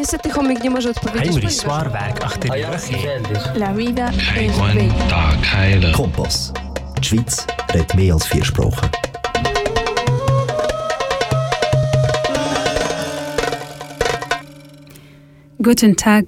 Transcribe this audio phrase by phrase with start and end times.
[0.00, 3.56] Niestety chomik nie może odpowiedzieć, Hij moet zwaar werk achter die rug heeft.
[3.56, 4.94] La vida es bella.
[5.08, 5.92] Tag heilen.
[5.92, 6.52] Kompass.
[6.94, 8.88] Die Schweiz redet mehr als vier Sprachen.
[15.58, 16.24] Guten Tag,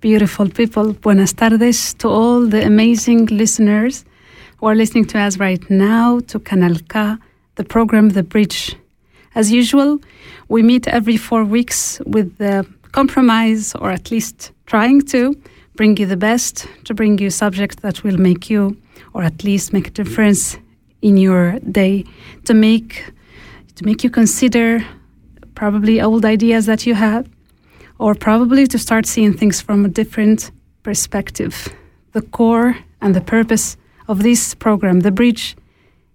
[0.00, 0.94] beautiful people.
[1.00, 4.04] Buenas tardes to all the amazing listeners
[4.56, 7.16] who are listening to us right now to Canal K,
[7.54, 8.76] the program The Bridge.
[9.34, 9.98] As usual,
[10.48, 12.64] we meet every four weeks with the
[12.94, 15.34] compromise, or at least trying to,
[15.74, 18.76] bring you the best, to bring you subjects that will make you,
[19.12, 20.56] or at least make a difference
[21.02, 22.04] in your day,
[22.44, 23.12] to make
[23.76, 24.84] to make you consider
[25.56, 27.28] probably old ideas that you have
[27.98, 30.52] or probably to start seeing things from a different
[30.84, 31.54] perspective.
[32.12, 35.56] The core and the purpose of this program, The Bridge,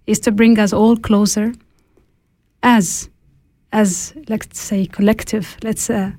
[0.06, 1.52] is to bring us all closer
[2.62, 3.10] as,
[3.72, 6.12] as let's say, collective, let's uh,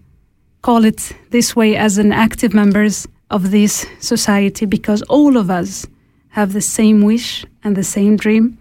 [0.62, 5.88] call it this way, as an active members of this society, because all of us
[6.30, 8.58] have the same wish and the same dream,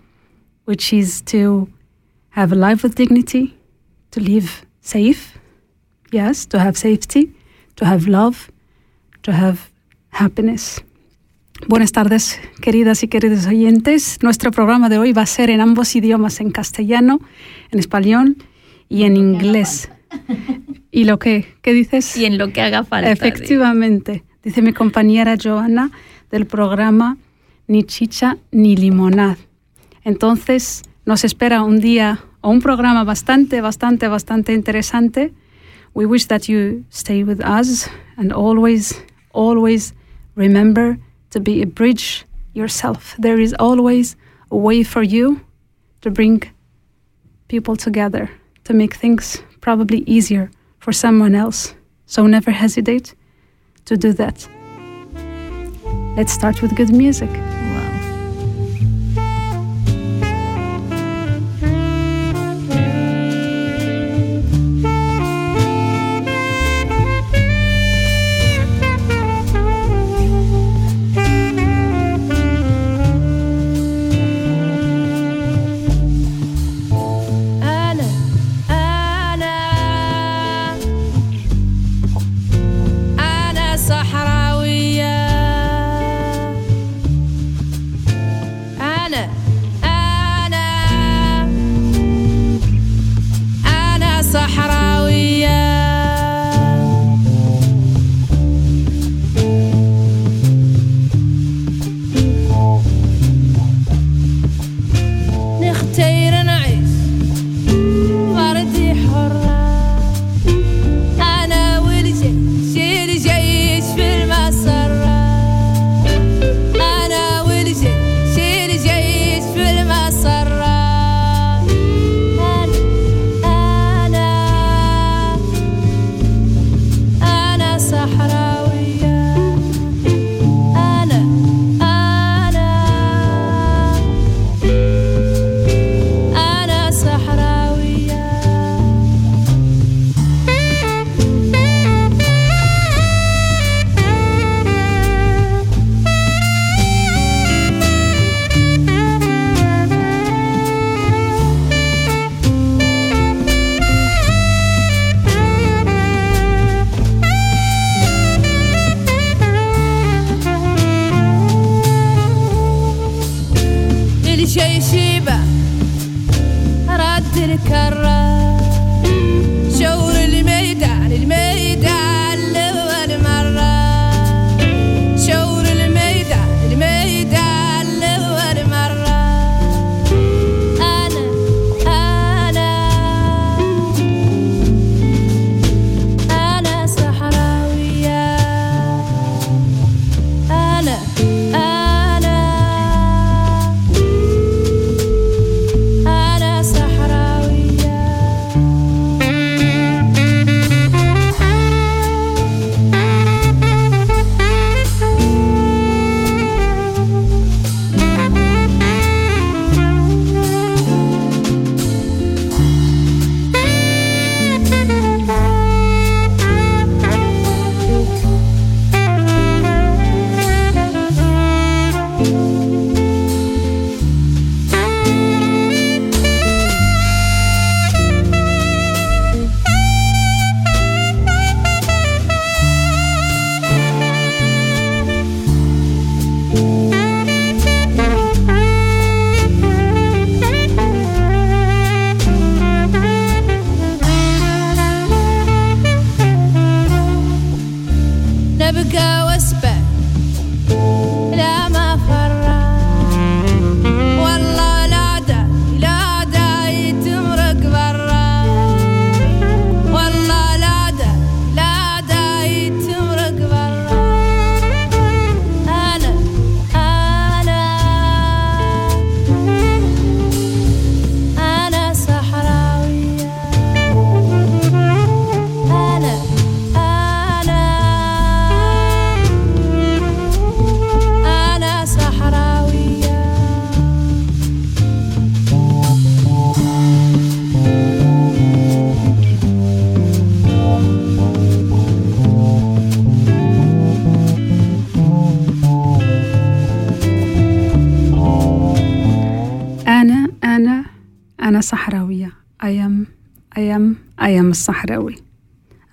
[0.65, 1.69] which is to
[2.31, 3.55] have a life with dignity,
[4.11, 5.39] to live safe,
[6.13, 7.33] yes, to have safety,
[7.77, 8.51] to have love,
[9.23, 9.71] to have
[10.11, 10.81] happiness.
[11.69, 14.23] Buenas tardes, queridas y queridos oyentes.
[14.23, 17.21] Nuestro programa de hoy va a ser en ambos idiomas, en castellano,
[17.71, 18.37] en español
[18.89, 19.91] y en inglés.
[20.91, 21.47] ¿Y lo que?
[21.63, 22.17] ¿Qué dices?
[22.17, 23.11] Y en lo que haga falta.
[23.11, 25.91] Efectivamente, dice mi compañera Joana
[26.31, 27.17] del programa
[27.67, 29.39] Ni chicha ni limonada.
[30.03, 35.33] Entonces, nos espera un día o un programa bastante, bastante, bastante interesante.
[35.95, 39.01] We wish that you stay with us and always,
[39.33, 39.95] always
[40.35, 40.99] remember
[41.31, 43.15] to be a bridge yourself.
[43.21, 44.17] There is always
[44.51, 45.41] a way for you
[46.01, 46.43] to bring
[47.47, 48.31] people together,
[48.65, 50.51] to make things probably easier
[50.81, 51.75] for someone else.
[52.07, 53.15] So never hesitate
[53.85, 54.49] to do that.
[56.17, 57.31] Let's start with good music.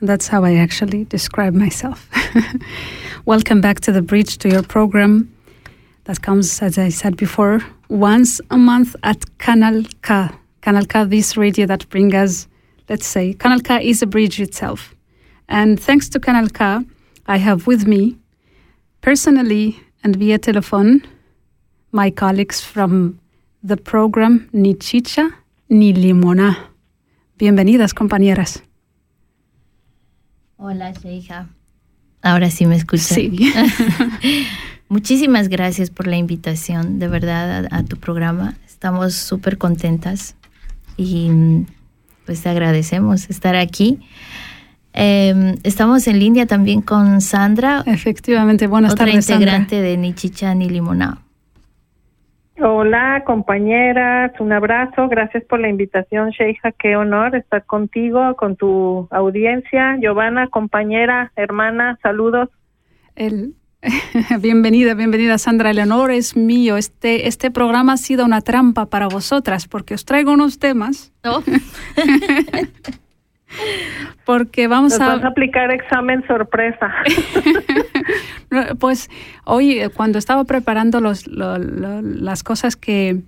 [0.02, 2.08] That's how I actually describe myself.
[3.26, 5.36] Welcome back to the Bridge to your program
[6.04, 10.30] that comes, as I said before, once a month at Canal K.
[10.62, 12.48] Canal K, this radio that brings us,
[12.90, 14.94] let's say, Canal K is a bridge itself.
[15.50, 16.80] And thanks to Canal K,
[17.26, 18.18] I have with me,
[19.02, 21.02] personally and via telephone,
[21.92, 23.20] my colleagues from
[23.64, 25.32] the program Ni Chicha
[25.70, 26.56] ni Limona.
[27.40, 28.62] Bienvenidas, compañeras.
[30.58, 31.48] Hola, Sheija.
[32.22, 33.08] Ahora sí me escuchas.
[33.08, 33.54] Sí.
[34.90, 38.56] Muchísimas gracias por la invitación, de verdad, a, a tu programa.
[38.66, 40.36] Estamos súper contentas
[40.98, 41.30] y
[42.26, 44.00] pues te agradecemos estar aquí.
[44.94, 49.58] Eh, estamos en línea también con Sandra, Efectivamente, buenas otra tardes, Sandra.
[49.58, 51.22] integrante de Ni Chicha ni Limonada.
[52.60, 55.08] Hola, compañeras, un abrazo.
[55.10, 56.72] Gracias por la invitación, Sheija.
[56.72, 59.98] Qué honor estar contigo, con tu audiencia.
[60.02, 62.50] Giovanna, compañera, hermana, saludos.
[63.16, 63.54] El-
[64.42, 65.70] bienvenida, bienvenida, Sandra.
[65.70, 66.78] El honor es mío.
[66.78, 71.14] Este, este programa ha sido una trampa para vosotras porque os traigo unos temas.
[71.26, 71.44] Oh,
[74.26, 75.16] Porque vamos Nos a.
[75.16, 76.92] vas a aplicar examen sorpresa.
[78.80, 79.10] Pues
[79.44, 83.22] hoy, cuando estaba preparando los, lo- lo- las cosas que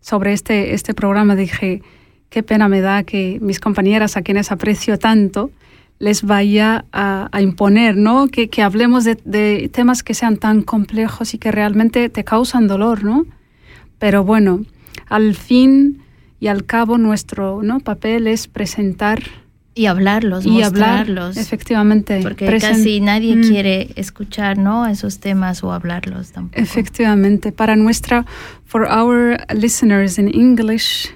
[0.00, 1.82] sobre este, este programa, dije,
[2.30, 5.50] qué pena me da que mis compañeras, a quienes aprecio tanto,
[5.98, 8.28] les vaya a, a imponer, ¿no?
[8.28, 12.66] Que, que hablemos de, de temas que sean tan complejos y que realmente te causan
[12.66, 13.26] dolor, ¿no?
[13.98, 14.62] Pero bueno,
[15.08, 16.02] al fin
[16.40, 17.78] y al cabo nuestro ¿no?
[17.80, 19.20] papel es presentar
[19.74, 21.36] y hablarlos, y hablar, mostrarlos.
[21.36, 22.20] efectivamente.
[22.22, 23.42] porque presen- casi nadie Mm.
[23.48, 24.86] quiere escuchar, ¿no?
[24.86, 26.60] Esos temas o hablarlos tampoco.
[26.60, 28.24] Efectivamente, para nuestra,
[28.66, 31.08] for our listeners in English,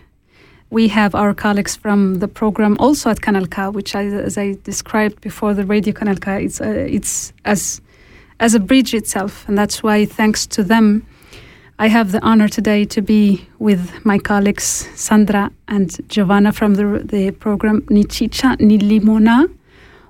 [0.70, 4.56] we have our colleagues from the program also at Canal K, which, I, as I
[4.64, 7.81] described before, the radio Canal K, it's, uh, it's as
[8.38, 11.03] as a bridge itself, and that's why, thanks to them,
[11.78, 17.02] I have the honor today to be with my colleagues Sandra and Giovanna from the
[17.05, 19.46] the program Ni Chicha ni Limona.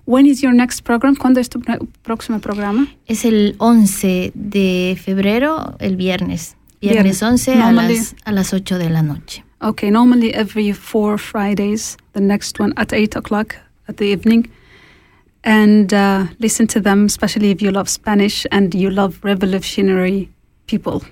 [0.05, 1.17] When is your next program?
[1.17, 1.61] ¿Cuándo es tu
[2.05, 2.87] próximo programa?
[3.09, 6.55] Es el 11 de febrero, el viernes.
[6.81, 7.23] Viernes Viernes.
[7.23, 9.43] 11 a Normally- las, a las 8 de la noche.
[9.61, 13.57] Okay, normally every four Fridays, the next one at eight o'clock
[13.89, 14.49] at the evening.
[15.43, 20.29] And uh, listen to them, especially if you love Spanish and you love revolutionary
[20.69, 21.03] people.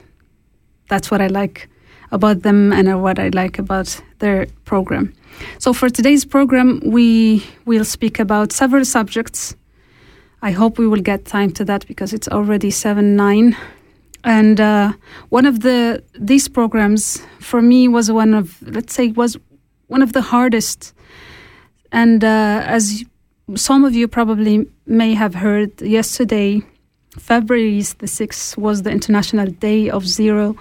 [0.88, 1.68] That's what I like
[2.10, 5.12] about them and what I like about their program.
[5.58, 9.56] So for today's program, we will speak about several subjects.
[10.42, 13.56] I hope we will get time to that because it's already seven nine.
[14.22, 14.92] And uh,
[15.28, 19.36] one of the these programs for me was one of let's say was
[19.88, 20.94] one of the hardest.
[21.92, 23.04] And uh, as
[23.54, 26.62] some of you probably may have heard yesterday,
[27.18, 30.56] February the sixth was the International Day of Zero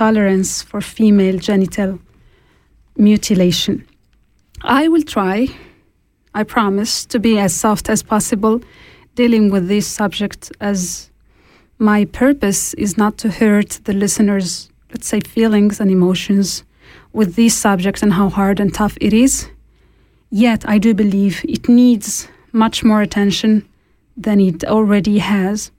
[0.00, 1.98] Tolerance for Female Genital
[2.96, 3.86] Mutilation.
[4.62, 5.48] I will try,
[6.34, 8.62] I promise, to be as soft as possible
[9.14, 11.10] dealing with this subject as
[11.78, 16.64] my purpose is not to hurt the listeners, let's say, feelings and emotions
[17.12, 19.50] with these subjects and how hard and tough it is.
[20.30, 23.68] Yet, I do believe it needs much more attention
[24.16, 25.70] than it already has,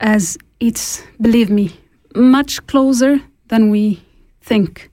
[0.00, 1.78] as it's, believe me,
[2.16, 4.02] much closer than we
[4.40, 4.90] think.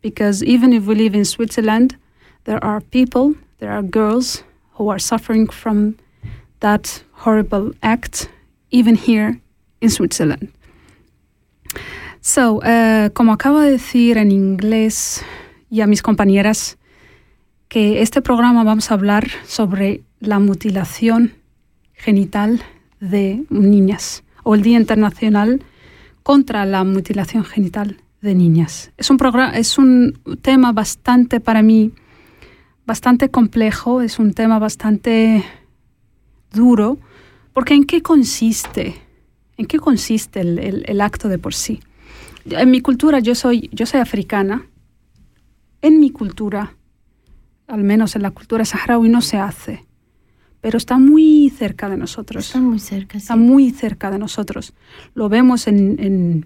[0.00, 1.96] Because even if we live in Switzerland,
[2.44, 5.96] there are people, there are girls who are suffering from
[6.60, 8.30] that horrible act,
[8.70, 9.40] even here
[9.80, 10.52] in Switzerland.
[12.22, 15.22] So, uh, como acabo de decir en inglés
[15.70, 16.76] y a mis compañeras,
[17.68, 21.34] que este programa vamos a hablar sobre la mutilación
[21.94, 22.62] genital
[23.00, 25.62] de niñas o el Día Internacional
[26.22, 28.92] contra la mutilación genital de niñas.
[28.96, 31.92] Es un, programa, es un tema bastante, para mí,
[32.86, 35.44] bastante complejo, es un tema bastante
[36.52, 36.98] duro,
[37.52, 38.94] porque ¿en qué consiste?
[39.56, 41.80] ¿En qué consiste el, el, acto de por sí?
[42.46, 44.66] En mi cultura, yo soy, yo soy africana,
[45.82, 46.74] en mi cultura,
[47.66, 49.86] al menos en la cultura saharaui, no se hace,
[50.60, 52.46] pero está muy cerca de nosotros.
[52.46, 54.74] Está muy cerca, Está muy cerca de nosotros.
[55.14, 56.44] Lo vemos en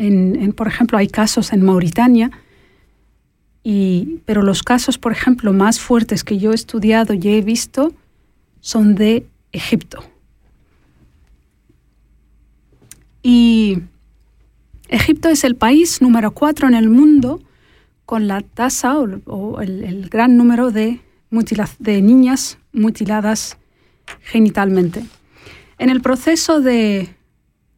[0.00, 2.30] en, por ejemplo, hay casos en Mauritania,
[3.62, 7.92] y, pero los casos, por ejemplo, más fuertes que yo he estudiado y he visto
[8.60, 10.02] son de Egipto.
[13.22, 13.82] Y
[14.88, 17.42] Egipto es el país número cuatro en el mundo
[18.06, 21.00] con la tasa o, el, gran número de,
[21.78, 23.56] de niñas mutiladas
[24.22, 25.04] genitalmente.
[25.78, 27.14] En el proceso de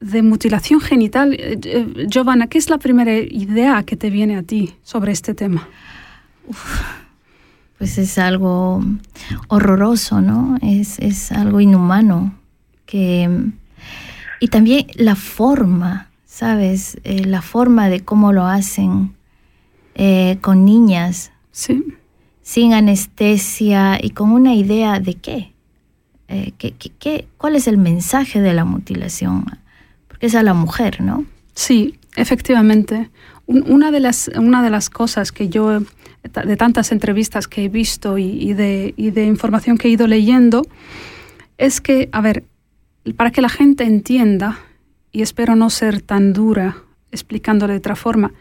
[0.03, 1.35] de mutilación genital.
[1.35, 5.35] Eh, eh, Giovanna, ¿qué es la primera idea que te viene a ti sobre este
[5.35, 5.69] tema?
[7.79, 8.85] pues es algo
[9.49, 10.57] horroroso, ¿no?
[10.63, 12.35] Es, algo inhumano.
[12.87, 13.29] Que,
[14.39, 16.99] y también la forma, ¿sabes?
[17.03, 19.15] Eh, la forma de cómo lo hacen
[20.41, 21.33] con niñas.
[21.51, 21.85] Sí.
[22.43, 25.53] Sin anestesia y con una idea de qué.
[26.59, 29.45] ¿qué, qué, cuál es el mensaje de la mutilación?
[30.23, 31.27] es a la mujer, ¿no?
[31.55, 33.11] Sí, efectivamente.
[33.47, 35.81] una, de las, una de las cosas que yo,
[36.23, 40.65] de tantas entrevistas que he visto y, de, de información que he ido leyendo,
[41.59, 42.45] es que, a ver,
[43.17, 44.61] para que la gente entienda,
[45.11, 46.77] y espero no ser tan dura
[47.11, 48.33] explicándole de otra forma,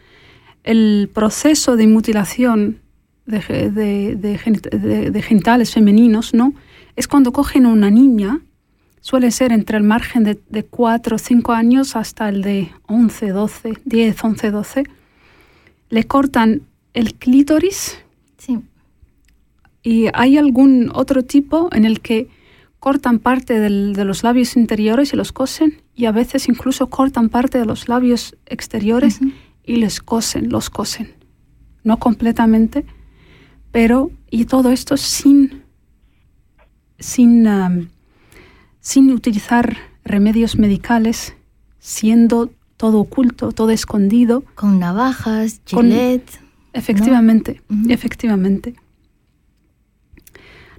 [0.62, 2.78] el proceso de mutilación
[3.26, 6.54] de, de, genitales femeninos, ¿no?
[6.96, 8.40] Es cuando cogen a una niña
[9.00, 13.28] suele ser entre el margen de, de 4 o 5 años hasta el de 11,
[13.28, 14.84] 12, 10, 11, 12.
[15.90, 16.62] Le cortan
[16.94, 17.98] el clítoris.
[18.38, 18.60] Sí.
[19.82, 22.28] Y hay algún otro tipo en el que
[22.82, 27.58] cortan parte de los labios interiores y los cosen, y a veces incluso cortan parte
[27.58, 29.20] de los labios exteriores
[29.62, 31.14] y les cosen, los cosen.
[31.84, 32.84] No completamente,
[33.72, 35.62] pero, y todo esto sin,
[36.98, 37.88] sin um,
[38.82, 41.34] sin utilizar remedios medicales,
[41.78, 44.44] siendo todo oculto, todo escondido.
[44.56, 46.28] Con navajas, gilet.
[46.74, 48.74] efectivamente, efectivamente.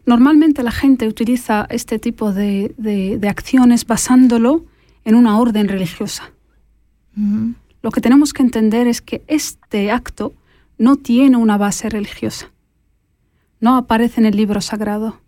[0.05, 4.65] Normalmente la gente utiliza este tipo de, de, acciones basándolo
[5.05, 6.29] en una orden religiosa.
[7.81, 10.33] Lo que tenemos que entender es que este acto
[10.77, 12.51] no tiene una base religiosa.
[13.63, 15.22] No aparece en el libro sagrado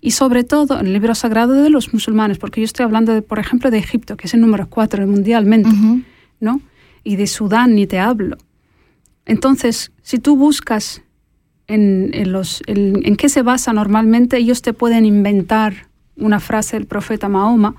[0.00, 3.20] y sobre todo en el libro sagrado de los musulmanes, porque yo estoy hablando, de,
[3.20, 5.68] por ejemplo, de Egipto, que es el número cuatro mundialmente,
[6.40, 6.62] ¿no?
[7.04, 8.38] Y de Sudán ni te hablo.
[9.26, 11.02] Entonces, si tú buscas
[11.66, 17.28] en, los, en, qué se basa normalmente, ellos te pueden inventar una frase del profeta
[17.28, 17.74] Mahoma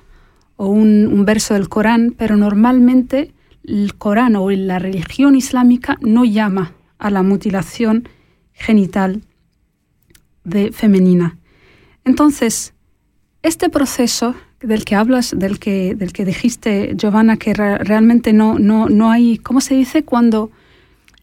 [0.57, 6.23] o un, un verso del Corán, pero normalmente el Corán o la religión islámica no
[6.23, 8.07] llama a la mutilación
[8.51, 9.23] genital
[10.43, 11.37] de femenina.
[12.05, 12.73] Entonces,
[13.41, 18.87] este proceso del que hablas, del que, del que dijiste, Giovanna, que realmente no, no,
[18.89, 20.03] no hay, ¿cómo se dice?
[20.03, 20.51] Cuando...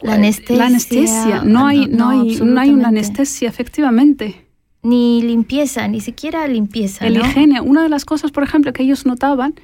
[0.00, 0.57] La anestesia.
[0.57, 1.45] La anestesia.
[1.45, 4.47] No, hay, no, hay, no hay una anestesia, efectivamente.
[4.83, 7.07] Ni limpieza, ni siquiera limpieza.
[7.07, 7.61] El higiene.
[7.61, 9.55] Una de las cosas, por ejemplo, que ellos notaban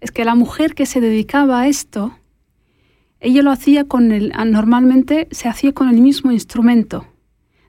[0.00, 2.14] es que la mujer que se dedicaba a esto,
[3.20, 7.06] ella lo hacía con el, normalmente se hacía con el mismo instrumento.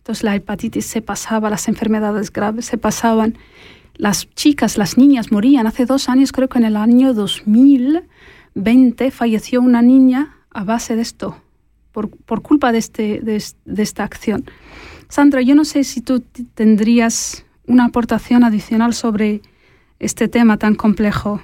[0.08, 3.38] Entonces la hepatitis se pasaba, las enfermedades graves se pasaban,
[3.96, 5.68] las chicas, las niñas morían.
[5.68, 11.02] Hace dos años, creo que en el año 2020, falleció una niña a base de
[11.02, 11.42] esto,
[11.92, 14.46] por, por culpa de, este, de, de esta acción.
[15.10, 16.22] Sandra, yo no sé si tú
[16.54, 19.42] tendrías una aportación adicional sobre
[20.00, 21.42] este tema tan complejo.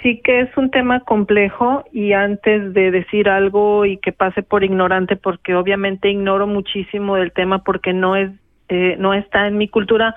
[0.00, 4.64] Sí que es un tema complejo y antes de decir algo y que pase por
[4.64, 8.30] ignorante, porque obviamente ignoro muchísimo del tema porque no es
[8.70, 10.14] eh, no está en mi cultura,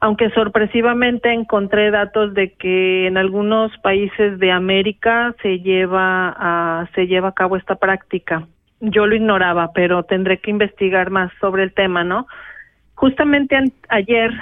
[0.00, 7.06] aunque sorpresivamente encontré datos de que en algunos países de América se lleva a se
[7.06, 8.48] lleva a cabo esta práctica.
[8.80, 12.26] Yo lo ignoraba, pero tendré que investigar más sobre el tema, ¿no?
[12.94, 13.56] Justamente
[13.88, 14.32] ayer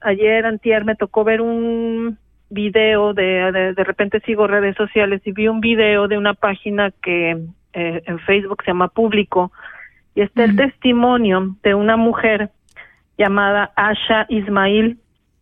[0.00, 2.18] ayer antier me tocó ver un
[2.50, 7.36] video de, de, repente sigo redes sociales y vi un video de una página que
[7.72, 9.52] eh, en Facebook se llama Público
[10.14, 12.50] y está el testimonio de una mujer
[13.18, 14.98] llamada Asha Ismail.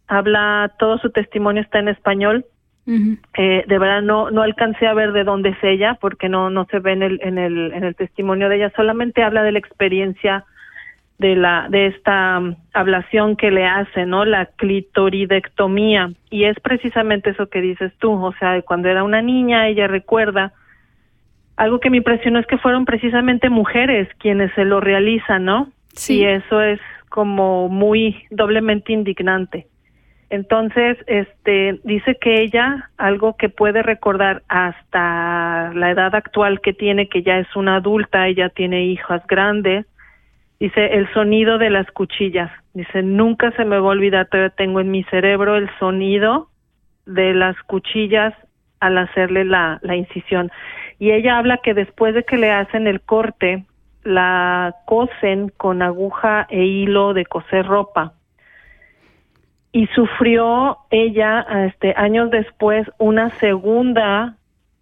[0.09, 2.45] Habla, todo su testimonio está en español.
[2.87, 6.67] Eh, de verdad no no alcancé a ver de dónde es ella porque no no
[6.67, 8.73] se ve en el en el en el testimonio de ella.
[8.77, 10.45] Solamente habla de la experiencia
[11.19, 16.11] de la de esta mm, ablación que le hace no la clitoridectomía.
[16.31, 18.13] Y es precisamente eso que dices tú.
[18.13, 20.53] O sea cuando era una niña ella recuerda
[21.57, 26.19] algo que me impresionó es que fueron precisamente mujeres quienes se lo realizan no Sí.
[26.19, 29.69] y eso es como muy doblemente indignante.
[30.31, 37.09] Entonces, este, dice que ella, algo que puede recordar hasta la edad actual que tiene,
[37.09, 39.87] que ya es una adulta, ella tiene hijas grandes,
[40.61, 42.51] dice el sonido de las cuchillas.
[42.75, 46.49] Dice, nunca se me va a olvidar, todavía tengo en mi cerebro el sonido
[47.07, 48.35] de las cuchillas
[48.81, 50.51] al hacerle la, incisión.
[50.99, 53.65] Y ella habla que después de que le hacen el corte,
[54.03, 58.13] la cosen con aguja e hilo de coser ropa
[59.75, 64.37] y sufrió ella este años después una segunda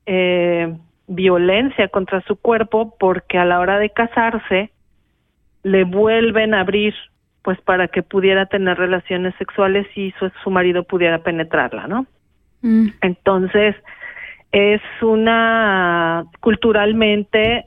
[0.04, 0.76] eh,
[1.06, 4.70] violencia contra su cuerpo porque a la hora de casarse
[5.62, 6.94] le vuelven a abrir
[7.42, 12.06] pues para que pudiera tener relaciones sexuales y su, su marido pudiera penetrarla, ¿no?
[12.62, 12.88] Mm.
[13.00, 13.74] Entonces,
[14.52, 17.66] es una, culturalmente,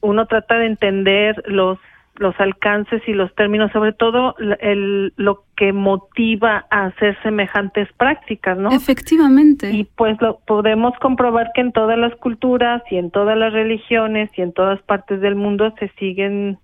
[0.00, 1.78] uno trata de entender los,
[2.16, 8.58] los alcances y los términos, sobre todo el, lo que motiva a hacer semejantes prácticas,
[8.58, 8.70] ¿no?
[8.70, 9.70] Efectivamente.
[9.70, 14.30] Y pues lo podemos comprobar que en todas las culturas y en todas las religiones
[14.36, 16.58] y en todas partes del mundo se siguen,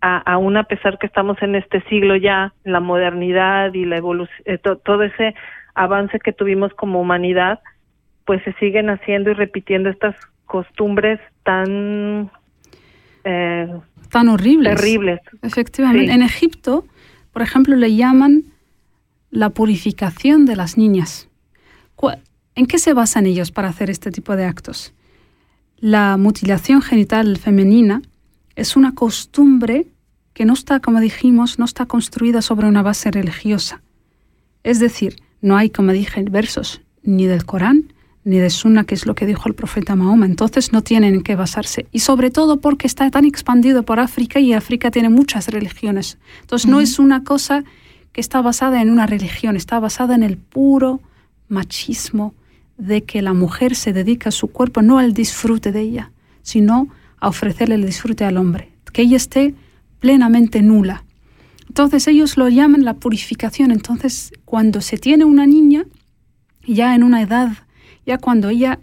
[0.00, 4.60] a, aún a pesar que estamos en este siglo ya, la modernidad y la evolución,
[4.84, 5.34] todo ese
[5.74, 7.60] avance que tuvimos como humanidad,
[8.24, 10.14] pues se siguen haciendo y repitiendo estas
[10.46, 12.30] costumbres tan
[13.24, 13.68] eh,
[14.10, 14.76] Tan horribles.
[14.76, 15.20] terribles.
[15.42, 16.06] Efectivamente.
[16.06, 16.12] Sí.
[16.12, 16.84] En Egipto,
[17.32, 18.44] por ejemplo, le llaman
[19.30, 21.28] la purificación de las niñas.
[22.54, 24.92] ¿En qué se basan ellos para hacer este tipo de actos?
[25.76, 28.02] La mutilación genital femenina
[28.58, 29.86] es una costumbre
[30.34, 33.82] que no está, como dijimos, no está construida sobre una base religiosa.
[34.64, 37.92] Es decir, no hay, como dije, versos ni del Corán
[38.24, 40.26] ni de Sunna, que es lo que dijo el profeta Mahoma.
[40.26, 41.86] Entonces no tienen en qué basarse.
[41.92, 46.18] Y sobre todo porque está tan expandido por África y África tiene muchas religiones.
[46.40, 47.64] Entonces no es una cosa
[48.12, 51.00] que está basada en una religión, está basada en el puro
[51.48, 52.34] machismo
[52.76, 56.10] de que la mujer se dedica a su cuerpo no al disfrute de ella,
[56.42, 56.88] sino
[57.20, 59.54] a ofrecerle el disfrute al hombre, que ella esté
[60.00, 61.04] plenamente nula.
[61.68, 63.70] Entonces ellos lo llaman la purificación.
[63.70, 65.84] Entonces cuando se tiene una niña,
[66.66, 67.52] ya en una edad,
[68.06, 68.78] ya cuando ella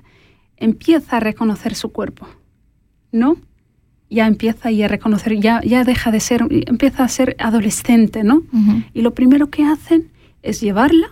[0.57, 2.27] empieza a reconocer su cuerpo,
[3.11, 3.37] ¿no?
[4.09, 8.43] Ya empieza ya a reconocer, ya, ya deja de ser, empieza a ser adolescente, ¿no?
[8.93, 10.11] Y lo primero que hacen
[10.43, 11.07] es llevarla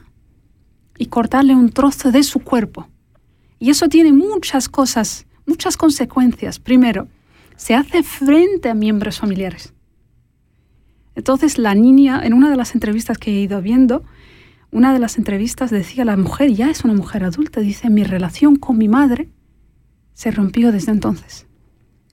[0.97, 2.87] y cortarle un trozo de su cuerpo.
[3.59, 6.59] Y eso tiene muchas cosas, muchas consecuencias.
[6.59, 7.07] Primero,
[7.55, 9.73] se hace frente a miembros familiares.
[11.15, 14.03] Entonces la niña, en una de las entrevistas que he ido viendo,
[14.71, 18.55] una de las entrevistas decía, la mujer ya es una mujer adulta, dice, mi relación
[18.55, 19.29] con mi madre
[20.13, 21.45] se rompió desde entonces.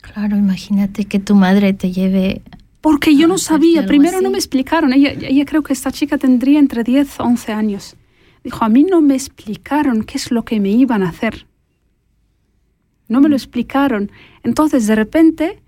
[0.03, 2.43] Claro, imagínate que tu madre te lleve.
[2.81, 6.59] Porque yo no sabía, primero no me explicaron, ella, ella creo que esta chica tendría
[6.59, 7.97] entre 10 o 11 años.
[8.45, 11.47] Dijo, a mí no me explicaron qué es lo que me iban a hacer.
[13.11, 14.11] No me lo explicaron.
[14.45, 15.63] Entonces, de repente,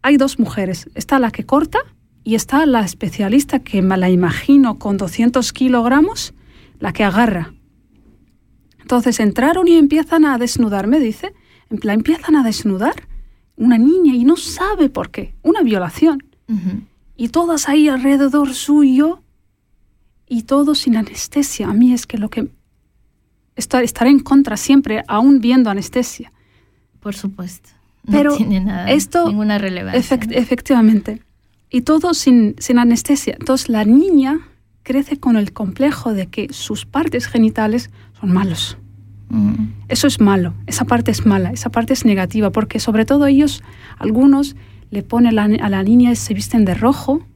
[0.00, 0.88] hay dos mujeres.
[0.94, 1.78] Está la que corta
[2.24, 6.32] y está la especialista que me la imagino con 200 kilogramos,
[6.80, 7.52] la que agarra.
[8.80, 11.34] Entonces entraron y empiezan a desnudarme, dice.
[11.80, 12.94] Plan, empiezan a desnudar
[13.56, 15.34] una niña y no sabe por qué.
[15.42, 16.24] Una violación.
[17.16, 19.22] Y todas ahí alrededor suyo
[20.26, 21.68] y todo sin anestesia.
[21.68, 22.48] A mí es que lo que...
[23.56, 26.32] Estar, estaré en contra siempre, aún viendo anestesia.
[27.00, 27.70] Por supuesto.
[28.04, 30.00] No Pero tiene nada, esto- ninguna relevancia.
[30.16, 31.22] Efect- efectivamente.
[31.70, 33.36] Y todo sin, sin anestesia.
[33.38, 34.38] Entonces la niña
[34.84, 37.90] crece con el complejo de que sus partes genitales
[38.20, 38.78] son malos.
[39.28, 39.54] Mm.
[39.88, 43.64] Eso es malo, esa parte es mala, esa parte es negativa, porque sobre todo ellos,
[43.98, 44.54] algunos
[44.90, 47.26] le ponen la- a la niña, se visten de rojo,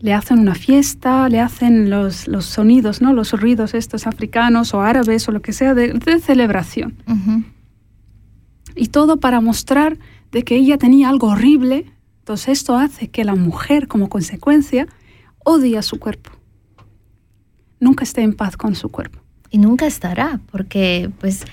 [0.00, 3.12] le hacen una fiesta, le hacen los, los sonidos, ¿no?
[3.12, 6.94] los ruidos estos africanos o árabes o lo que sea de, de celebración.
[8.74, 9.98] Y todo para mostrar
[10.32, 11.84] de que ella tenía algo horrible.
[12.20, 14.86] Entonces esto hace que la mujer, como consecuencia,
[15.44, 16.30] odie a su cuerpo.
[17.78, 19.18] Nunca esté en paz con su cuerpo.
[19.50, 21.44] Y nunca estará, porque pues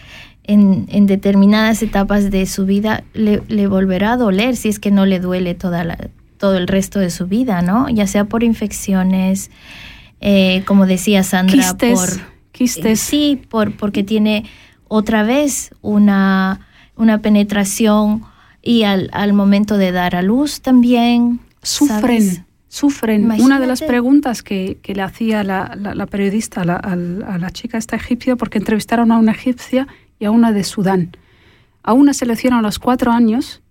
[0.43, 4.91] en, en determinadas etapas de su vida le, le volverá a doler si es que
[4.91, 5.97] no le duele toda la,
[6.37, 7.89] todo el resto de su vida, ¿no?
[7.89, 9.51] Ya sea por infecciones,
[10.21, 12.09] eh, como decía Sandra, Quistes, por
[12.51, 12.99] quistes.
[12.99, 14.45] sí, por porque tiene
[14.87, 16.61] otra vez una
[16.95, 18.23] una penetración
[18.63, 22.41] y al, al momento de dar a luz también sufren, ¿sabes?
[22.67, 23.29] sufren.
[23.39, 27.23] Una de las preguntas que, que le hacía la, la- la periodista a la, al-
[27.27, 29.87] a la chica esta egipcia, porque entrevistaron a una egipcia
[30.19, 31.15] y a una de Sudán.
[31.83, 33.61] A una se le hicieron a los cuatro años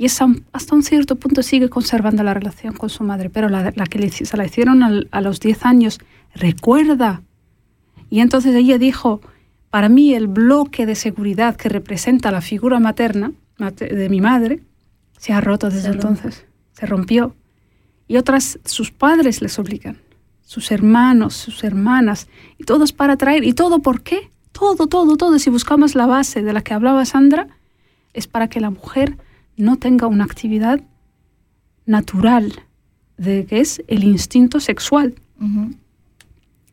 [0.00, 3.84] y hasta un cierto punto sigue conservando la relación con su madre, pero la, la
[3.84, 5.98] que le, se la hicieron al- a los diez años
[6.34, 7.20] recuerda.
[8.08, 9.20] Y entonces ella dijo,
[9.68, 14.62] para mí el bloque de seguridad que representa la figura materna mate- de mi madre
[15.18, 17.36] se ha roto desde Se entonces, se rompió.
[18.08, 19.98] Y otras, sus padres les obligan,
[20.42, 23.44] sus hermanos, sus hermanas, y todos para traer.
[23.44, 24.30] ¿Y todo por qué?
[24.52, 25.38] Todo, todo, todo.
[25.38, 27.48] Si buscamos la base de la que hablaba Sandra,
[28.14, 29.18] es para que la mujer
[29.56, 30.80] no tenga una actividad
[31.86, 32.52] natural,
[33.16, 35.14] de que es el instinto sexual,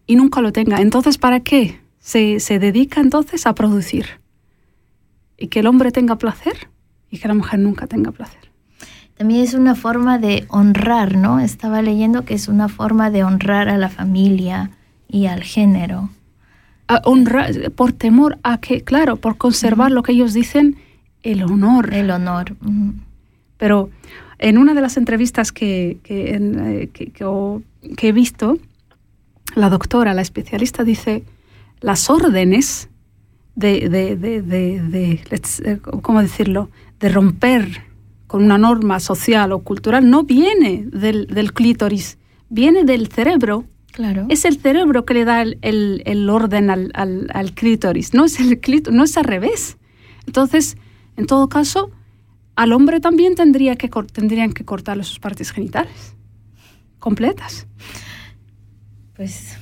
[0.05, 0.79] y nunca lo tenga.
[0.81, 1.79] Entonces, ¿para qué?
[1.99, 4.05] Se, se dedica entonces a producir.
[5.37, 6.69] Y que el hombre tenga placer
[7.11, 8.51] y que la mujer nunca tenga placer.
[9.17, 11.39] También es una forma de honrar, ¿no?
[11.39, 14.71] Estaba leyendo que es una forma de honrar a la familia
[15.07, 16.09] y al género.
[16.87, 20.77] A honrar, por temor a que, claro, por conservar lo que ellos dicen,
[21.31, 21.93] el honor.
[21.93, 22.55] El honor.
[23.57, 23.89] Pero
[24.39, 27.11] en una de las entrevistas que, que, en, eh, que-
[28.07, 28.57] he visto,
[29.55, 31.23] la doctora, la especialista, dice
[31.81, 32.89] las órdenes
[33.55, 35.21] de, de, de,
[35.65, 37.83] eh, ¿cómo decirlo?, de romper
[38.27, 42.17] con una norma social o cultural no viene del, del clítoris,
[42.49, 43.65] viene del cerebro.
[43.93, 44.25] Claro.
[44.29, 48.25] Es el cerebro que le da el, el- el orden al, al- al clítoris, no
[48.25, 49.77] es el clítoris, no es al revés.
[50.27, 50.77] Entonces,
[51.17, 51.91] en todo caso,
[52.55, 56.15] al hombre también tendría que, tendrían que cortarle sus partes genitales
[56.99, 57.67] completas.
[59.15, 59.59] Pues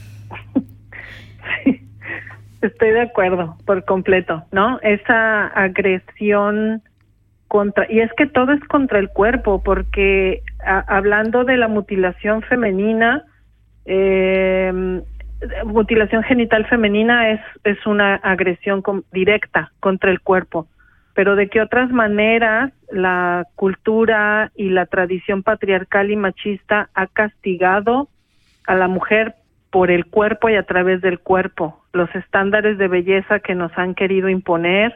[2.62, 4.80] Estoy de acuerdo, por completo, ¿no?
[4.82, 6.82] Esa agresión
[7.48, 12.42] contra, y es que todo es contra el cuerpo, porque a- hablando de la mutilación
[12.42, 13.24] femenina,
[13.86, 15.02] eh,
[15.66, 20.68] mutilación genital femenina es, es una agresión com- directa contra el cuerpo,
[21.16, 28.10] pero de qué otras maneras la cultura y la tradición patriarcal y machista ha castigado
[28.68, 29.34] a la mujer
[29.72, 33.96] por el cuerpo y a través del cuerpo, los estándares de belleza que nos han
[33.96, 34.94] querido imponer,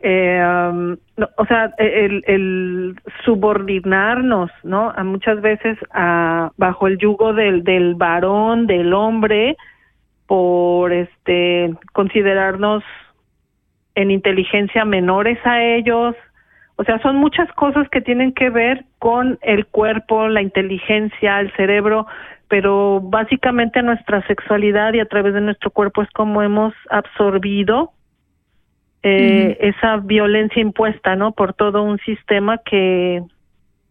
[0.00, 4.92] eh, um, no, o sea, el, el subordinarnos, ¿no?
[4.94, 9.56] A muchas veces a, bajo el yugo del, del varón, del hombre,
[10.26, 12.82] por este considerarnos
[13.94, 16.14] en inteligencia menores a ellos.
[16.76, 21.52] O sea, son muchas cosas que tienen que ver con el cuerpo, la inteligencia, el
[21.52, 22.06] cerebro,
[22.48, 27.92] pero básicamente nuestra sexualidad y a través de nuestro cuerpo es como hemos absorbido
[29.02, 31.32] eh, esa violencia impuesta, ¿no?
[31.32, 33.22] Por todo un sistema que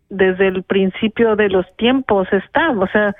[0.09, 3.15] desde el principio de los tiempos está, o sea,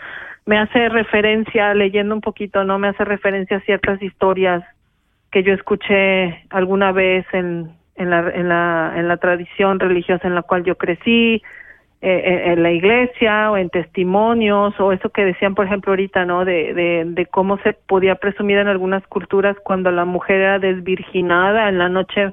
[0.46, 2.78] me hace referencia, leyendo un poquito, ¿no?
[2.80, 4.63] Me hace referencia a ciertas historias
[5.34, 10.36] que yo escuché alguna vez en, en, la, en, la, en la tradición religiosa en
[10.36, 11.41] la cual yo crecí,
[12.02, 16.24] eh, en, en la iglesia o en testimonios o eso que decían, por ejemplo, ahorita,
[16.26, 16.46] ¿no?
[16.46, 21.67] De, de, de cómo se podía presumir en algunas culturas cuando la mujer era desvirginada
[21.67, 22.32] en la noche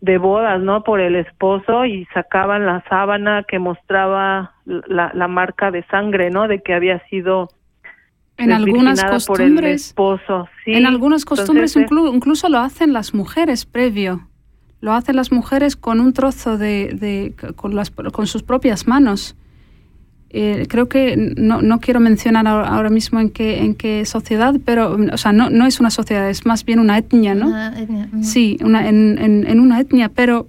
[0.00, 0.84] de bodas, ¿no?
[0.84, 6.46] Por el esposo y sacaban la sábana que mostraba la, la marca de sangre, ¿no?
[6.46, 7.48] De que había sido
[8.38, 10.48] En algunas desvirginada por el costumbres, esposo.
[10.64, 10.72] Sí.
[10.72, 14.28] en algunas costumbres Entonces, inclu- incluso lo hacen las mujeres previo.
[14.80, 19.34] Lo hacen las mujeres con un trozo de, de- con, las, con sus propias manos.
[20.30, 24.96] Eh, creo que no, no quiero mencionar ahora mismo en qué, en qué sociedad, pero,
[25.12, 27.50] o sea, no, no es una sociedad, es más bien una etnia, ¿no?
[27.52, 28.22] Ah, etnia, ujú.
[28.22, 30.46] Sí, una, en, en- en una etnia, pero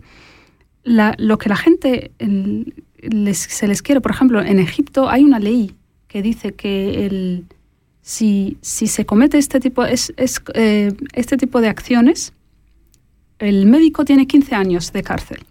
[0.84, 5.23] la- lo que la gente el- les- se les quiere, por ejemplo, en Egipto hay
[5.23, 5.73] una ley
[6.10, 7.45] que dice que el,
[8.09, 12.33] si, si se comete este tipo, es, es, eh, este tipo de acciones,
[13.37, 15.45] el médico tiene 15 años de cárcel.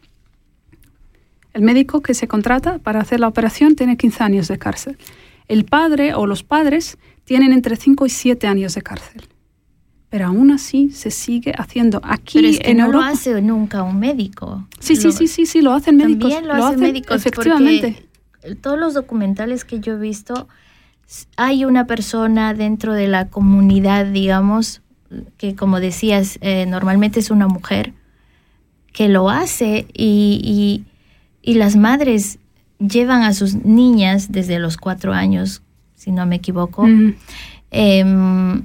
[1.52, 4.98] El médico que se contrata para hacer la operación tiene 15 años de cárcel.
[5.46, 9.22] El padre o los padres tienen entre 5 y 7 años de cárcel.
[10.10, 13.06] Pero aún así se sigue haciendo aquí Pero es que en no Europa.
[13.06, 14.66] lo hace nunca un médico.
[14.80, 16.32] Sí, sí, Lo- sí, sí, sí, lo hacen médicos.
[16.32, 18.08] También lo, hacen hacen médicos efectivamente.
[18.40, 20.48] porque todos los documentales que yo he visto
[21.36, 24.82] hay una persona dentro de la comunidad, digamos,
[25.38, 27.94] que como decías, eh, normalmente es una mujer
[28.92, 30.84] que lo hace y, y-
[31.42, 32.38] y las madres
[32.78, 35.62] llevan a sus niñas desde los cuatro años,
[35.94, 36.86] si no me equivoco.
[36.86, 37.14] Mm,
[37.70, 38.62] Em,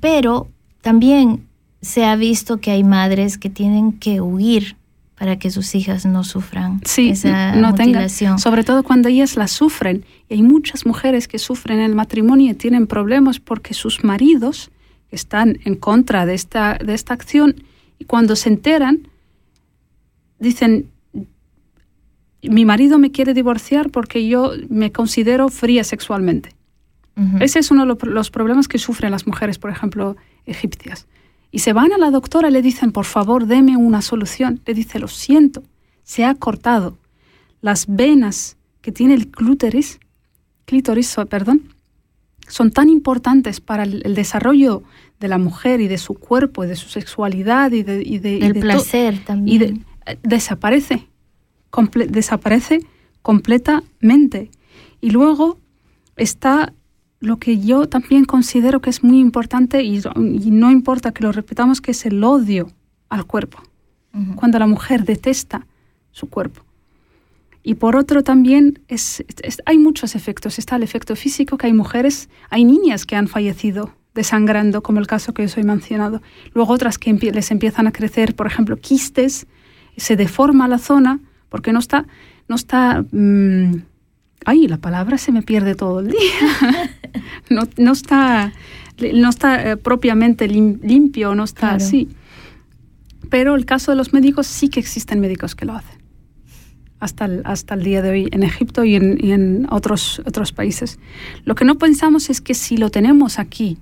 [0.00, 0.48] pero
[0.80, 1.46] también
[1.80, 4.76] se ha visto que hay madres que tienen que huir
[5.18, 8.38] para que sus hijas no sufran Sí, esa no mutilación.
[8.38, 10.04] sobre todo cuando ellas la sufren.
[10.28, 14.70] Y hay muchas mujeres que sufren en el matrimonio y tienen problemas porque sus maridos
[15.10, 17.56] están en contra de esta, de esta acción
[17.98, 19.08] y cuando se enteran
[20.38, 20.88] dicen,
[22.42, 26.50] mi marido me quiere divorciar porque yo me considero fría sexualmente.
[27.40, 31.08] Ese es uno de lo- los problemas que sufren las mujeres, por ejemplo, egipcias.
[31.50, 34.60] Y se van a la doctora y le dicen, por favor, deme una solución.
[34.66, 35.62] Le dice, lo siento,
[36.02, 36.98] se ha cortado.
[37.62, 39.98] Las venas que tiene el clítoris,
[40.66, 41.62] clítoris, perdón,
[42.48, 44.82] son tan importantes para el, el desarrollo
[45.20, 48.38] de la mujer y de su cuerpo y de su sexualidad y de, y de-
[48.38, 49.58] y El de placer y también.
[49.58, 51.06] de- eh, desaparece,
[51.70, 52.80] comple- desaparece
[53.22, 54.50] completamente.
[55.00, 55.58] Y luego
[56.16, 56.72] está
[57.20, 61.32] lo que yo también considero que es muy importante y, y no importa que lo
[61.32, 62.68] repitamos, que es el odio
[63.08, 63.62] al cuerpo,
[64.36, 65.66] cuando la mujer detesta
[66.12, 66.62] su cuerpo.
[67.62, 70.58] Y por otro también es, es- hay muchos efectos.
[70.58, 75.06] Está el efecto físico, que hay mujeres, hay niñas que han fallecido desangrando, como el
[75.06, 76.22] caso que os he mencionado.
[76.54, 79.46] Luego otras que les empiezan a crecer, por ejemplo, quistes,
[79.96, 82.06] se deforma la zona porque no está,
[82.48, 83.74] no está, mm,
[84.48, 86.80] ay, la palabra se me pierde todo el día.
[87.50, 88.52] no, no está,
[89.14, 91.76] no está eh, propiamente lim- limpio, no está Claro.
[91.76, 92.08] así.
[93.30, 95.98] Pero el caso de los médicos sí que existen médicos que lo hacen.
[97.00, 100.52] Hasta el, hasta el día de hoy en Egipto y en, y en otros, otros
[100.52, 100.98] países.
[101.44, 103.78] Lo que no pensamos es que si lo tenemos aquí,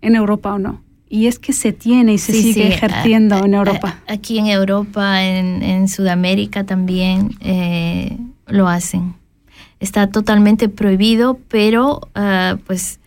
[0.00, 0.82] en Europa o no.
[1.08, 4.02] Y es que se tiene y se Sí, sigue sí, ejerciendo a- en a- Europa.
[4.06, 9.14] Aquí en Europa, en, en Sudamérica también eh, lo hacen.
[9.84, 13.00] Está totalmente prohibido, pero ah, pues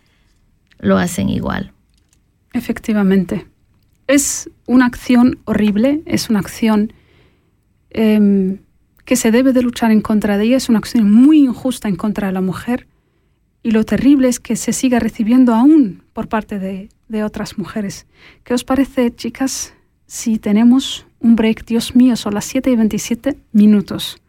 [0.78, 1.72] lo hacen igual.
[2.52, 3.48] Efectivamente.
[4.06, 6.92] Es una acción horrible, es una acción
[7.90, 8.58] em,
[9.04, 11.96] que se debe de luchar en contra de ella, es una acción muy injusta en
[11.96, 12.86] contra de la mujer
[13.64, 18.06] y lo terrible es que se siga recibiendo aún por parte de, de otras mujeres.
[18.44, 19.74] ¿Qué os parece, chicas,
[20.06, 21.64] si tenemos un break?
[21.64, 24.22] Dios mío, son las 7 y 27 minutos.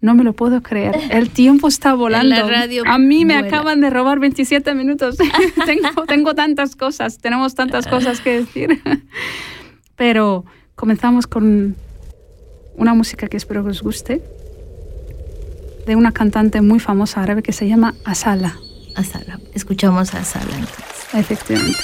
[0.00, 0.96] No me lo puedo creer.
[1.10, 2.48] El tiempo está volando.
[2.48, 3.48] radio A mí me vuela.
[3.48, 5.16] acaban de robar 27 minutos.
[5.66, 8.80] tengo, tengo tantas cosas, tenemos tantas cosas que decir.
[9.96, 11.76] Pero comenzamos con
[12.76, 14.22] una música que espero que os guste,
[15.86, 18.56] de una cantante muy famosa árabe que se llama Asala,
[18.96, 19.38] A Sala.
[19.52, 21.14] Escuchamos a Sala entonces.
[21.14, 21.78] efectivamente.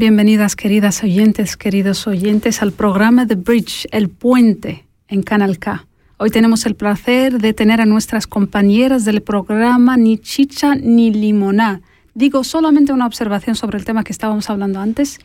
[0.00, 5.86] Bienvenidas queridas oyentes, queridos oyentes al programa The Bridge, El Puente, en Canal K.
[6.16, 11.82] Hoy tenemos el placer de tener a nuestras compañeras del programa Ni Chicha ni Limoná.
[12.14, 15.18] Digo solamente una observación sobre el tema que estábamos hablando antes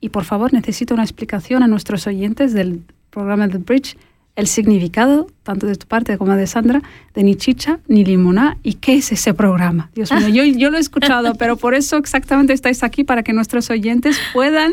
[0.00, 3.94] y por favor necesito una explicación a nuestros oyentes del programa The Bridge
[4.36, 6.82] el significado, tanto de tu parte como de Sandra,
[7.14, 9.90] de ni chicha ni limoná y qué es ese programa.
[9.94, 13.32] Dios mío, yo, yo lo he escuchado, pero por eso exactamente estáis aquí, para que
[13.32, 14.72] nuestros oyentes puedan,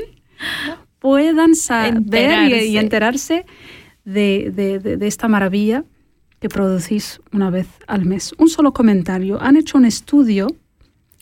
[0.99, 3.45] puedan saber y, enterarse
[4.03, 5.83] de, de, de, esta maravilla
[6.39, 8.33] que producís una vez al mes.
[8.39, 9.39] Un solo comentario.
[9.41, 10.47] Han hecho un estudio,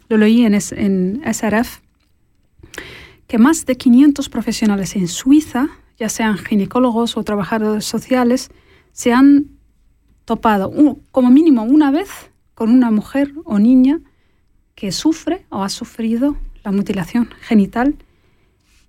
[0.07, 1.79] lo leí en, en SRF,
[3.27, 5.67] que más de 500 profesionales en Suiza
[5.99, 8.49] ya sean ginecólogos o trabajadores sociales,
[8.93, 9.47] se han
[10.25, 10.71] topado
[11.11, 12.09] como mínimo una vez
[12.55, 13.99] con una mujer o niña
[14.75, 17.95] que sufre o ha sufrido la mutilación genital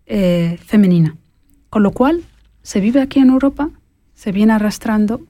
[0.06, 1.16] eh, femenina.
[1.68, 2.22] Con lo cual,
[2.62, 3.70] se vive aquí en Europa,
[4.14, 5.22] se viene arrastrando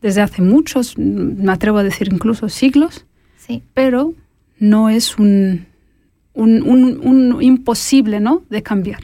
[0.00, 3.06] desde hace muchos, me atrevo a decir incluso siglos,
[3.36, 3.62] sí.
[3.74, 4.14] pero
[4.58, 5.66] no es un,
[6.34, 8.44] un, un imposible ¿no?
[8.48, 9.00] de cambiar.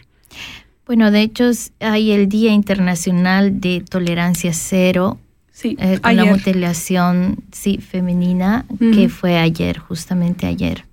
[0.87, 5.19] Bueno, de hecho hay el Día Internacional de Tolerancia Cero
[5.51, 10.85] sí, eh, con la mutilación sí, femenina, que fue ayer, justamente ayer,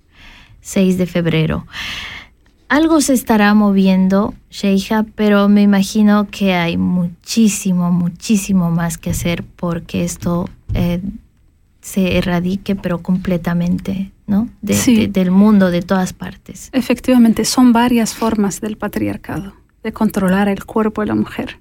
[0.62, 1.66] 6 de febrero.
[2.68, 9.44] Algo se estará moviendo, Sheija, pero me imagino que hay muchísimo, muchísimo más que hacer
[9.44, 11.02] porque esto eh,
[11.82, 14.48] se erradique, pero completamente, ¿no?
[14.62, 16.70] del mundo, de todas partes.
[16.72, 19.52] Efectivamente, son varias formas del patriarcado
[19.82, 21.58] de controlar el cuerpo de la mujer.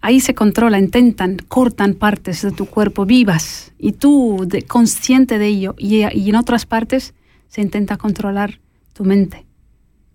[0.00, 5.46] Ahí se controla, intentan, cortan partes de tu cuerpo vivas y tú de, consciente de
[5.46, 5.74] ello.
[5.78, 7.14] Y, en otras partes
[7.48, 8.58] se intenta controlar
[8.94, 9.46] tu mente.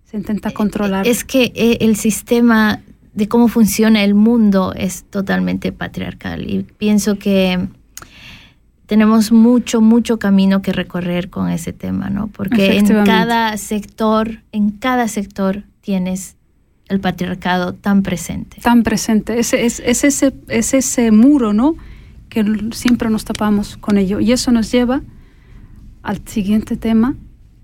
[0.04, 1.06] Se intenta controlar.
[1.06, 2.82] Es que eh, el sistema
[3.14, 7.58] de cómo funciona el mundo es totalmente patriarcal y pienso que
[8.86, 12.28] tenemos mucho, mucho camino que recorrer con ese tema, ¿no?
[12.28, 16.37] Porque en cada sector, en cada sector tienes
[16.88, 18.60] el patriarcado tan presente.
[18.62, 19.38] Tan presente.
[19.38, 21.74] Es, es, ese, es ese muro, ¿no?
[22.28, 24.20] Que siempre nos tapamos con ello.
[24.20, 25.02] Y eso nos lleva
[26.02, 27.14] al siguiente tema,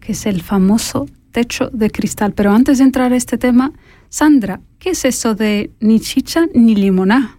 [0.00, 2.32] que es el famoso techo de cristal.
[2.36, 3.72] Pero antes de entrar a este tema,
[4.08, 7.38] Sandra, ¿qué es eso de ni chicha ni limoná?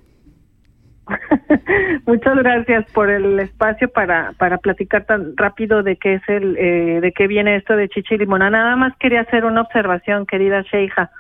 [2.08, 7.00] Muchas gracias por el espacio para, para platicar tan rápido de qué es el, eh,
[7.00, 8.50] de qué viene esto de chicha y limoná.
[8.50, 11.12] Nada más quería hacer una observación, querida Sheija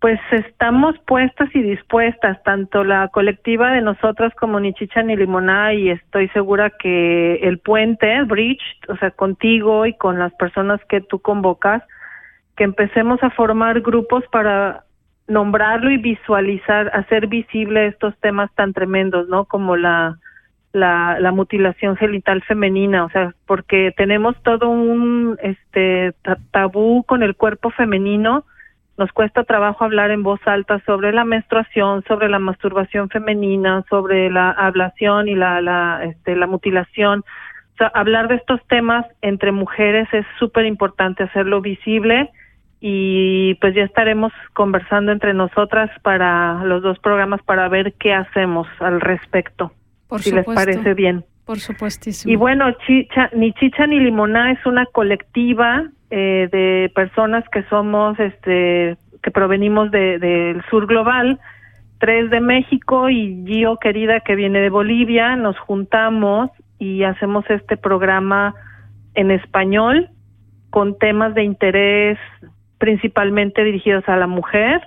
[0.00, 5.74] pues estamos puestas y dispuestas, tanto la colectiva de nosotras como ni chicha ni limoná,
[5.74, 11.02] y estoy segura que el puente, Bridge, o sea, contigo y con las personas que
[11.02, 11.82] tú convocas,
[12.56, 14.84] que empecemos a formar grupos para
[15.28, 19.44] nombrarlo y visualizar, hacer visible estos temas tan tremendos, ¿no?
[19.44, 20.16] Como la,
[20.72, 26.14] la, la mutilación genital femenina, o sea, porque tenemos todo un este
[26.52, 28.44] tabú con el cuerpo femenino,
[28.96, 34.30] nos cuesta trabajo hablar en voz alta sobre la menstruación, sobre la masturbación femenina, sobre
[34.30, 37.20] la ablación y la, la, este, la mutilación.
[37.20, 42.30] O sea, hablar de estos temas entre mujeres es súper importante, hacerlo visible
[42.80, 48.66] y pues ya estaremos conversando entre nosotras para los dos programas para ver qué hacemos
[48.80, 49.72] al respecto,
[50.08, 51.24] Por si les parece bien.
[51.50, 52.32] Por supuestísimo.
[52.32, 58.16] Y bueno, chicha, ni chicha ni limoná es una colectiva eh, de personas que somos,
[58.20, 61.40] este, que provenimos del de, sur global,
[61.98, 67.76] tres de México y Gio querida que viene de Bolivia, nos juntamos y hacemos este
[67.76, 68.54] programa
[69.14, 70.08] en español
[70.70, 72.16] con temas de interés
[72.78, 74.82] principalmente dirigidos a la mujer.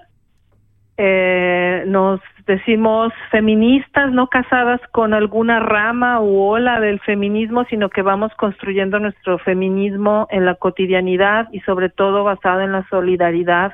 [0.98, 8.02] Eh, nos decimos feministas, no casadas con alguna rama u ola del feminismo, sino que
[8.02, 13.74] vamos construyendo nuestro feminismo en la cotidianidad y sobre todo basado en la solidaridad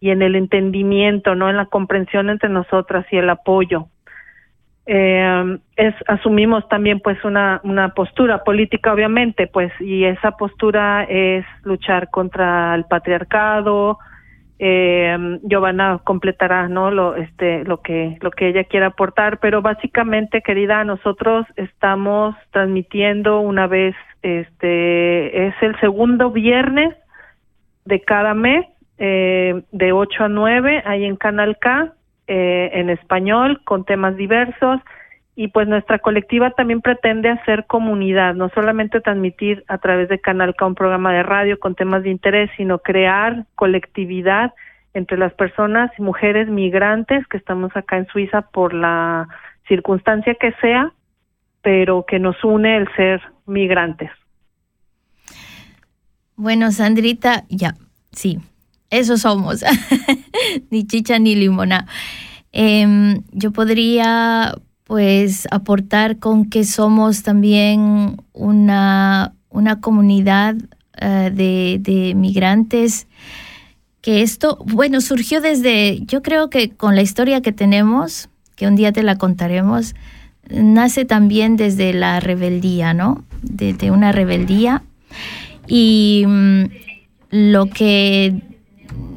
[0.00, 3.86] y en el entendimiento, no en la comprensión entre nosotras y el apoyo.
[4.84, 11.46] Eh, es asumimos también pues una una postura política obviamente pues y esa postura es
[11.62, 14.00] luchar contra el patriarcado
[14.64, 20.40] eh, Giovanna completará no lo este lo que lo que ella quiera aportar pero básicamente
[20.40, 26.94] querida nosotros estamos transmitiendo una vez este es el segundo viernes
[27.86, 28.64] de cada mes
[28.98, 31.94] eh, de 8 a 9 ahí en Canal K
[32.28, 34.78] eh, en español con temas diversos
[35.34, 40.54] y pues nuestra colectiva también pretende hacer comunidad, no solamente transmitir a través de Canal
[40.54, 44.52] K un programa de radio con temas de interés, sino crear colectividad
[44.94, 49.26] entre las personas mujeres migrantes que estamos acá en Suiza por la
[49.68, 50.92] circunstancia que sea,
[51.62, 54.10] pero que nos une el ser migrantes.
[56.36, 57.74] Bueno, Sandrita, ya,
[58.10, 58.38] sí,
[58.90, 59.64] eso somos,
[60.70, 61.86] ni chicha ni limona.
[62.52, 64.52] Em, yo podría
[64.92, 70.56] pues aportar con que somos también una, una comunidad
[70.98, 73.06] eh, de, de, migrantes,
[74.02, 78.76] que esto, bueno, surgió desde, yo creo que con la historia que tenemos, que un
[78.76, 79.94] día te la contaremos,
[80.50, 83.24] nace también desde la rebeldía, ¿no?
[83.40, 84.82] De, una rebeldía.
[85.68, 86.64] Y mm,
[87.30, 88.42] lo que,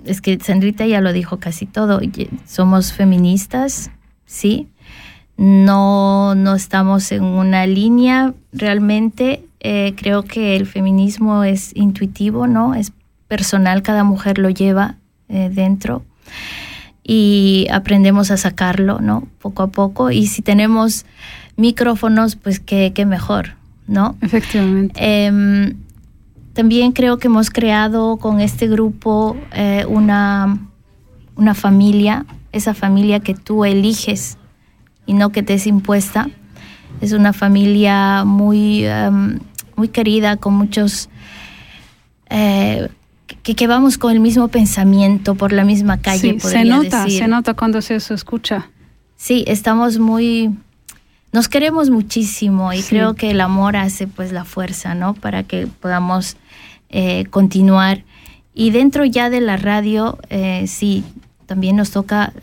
[0.05, 1.99] es que Sandrita ya lo dijo casi todo,
[2.45, 3.91] somos feministas,
[4.25, 4.69] ¿sí?
[5.37, 9.43] No, no estamos en una línea realmente.
[9.59, 12.75] Eh, creo que el feminismo es intuitivo, ¿no?
[12.75, 12.91] Es
[13.27, 14.95] personal, cada mujer lo lleva
[15.27, 16.03] eh, dentro
[17.03, 19.27] y aprendemos a sacarlo, ¿no?
[19.39, 20.11] Poco a poco.
[20.11, 21.05] Y si tenemos
[21.55, 23.55] micrófonos, pues qué, qué mejor,
[23.87, 24.15] ¿no?
[24.21, 24.95] Efectivamente.
[24.97, 25.75] Em,
[26.53, 30.57] también creo que hemos creado con este grupo eh, una,
[31.35, 34.37] una familia, esa familia que tú eliges
[35.05, 36.29] y no que te es impuesta.
[37.01, 39.39] Es una familia muy, em,
[39.75, 41.09] muy querida, con muchos...
[42.29, 42.89] Eh,
[43.43, 46.39] que, que, vamos con el mismo pensamiento por la misma calle.
[46.39, 48.69] Sí, se nota, se nota cuando se, escucha.
[49.15, 50.55] Sí, estamos muy,
[51.31, 55.13] nos queremos muchísimo y creo que el amor hace pues la fuerza, ¿no?
[55.13, 56.37] Para que podamos
[56.89, 58.03] eh, continuar.
[58.53, 61.03] Y dentro ya de la radio, eh, sí,
[61.45, 62.33] también nos toca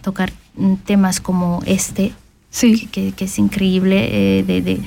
[0.00, 0.32] tocar
[0.84, 2.12] temas como este,
[2.50, 2.86] sí.
[2.86, 4.80] que, que, es increíble eh, de, de,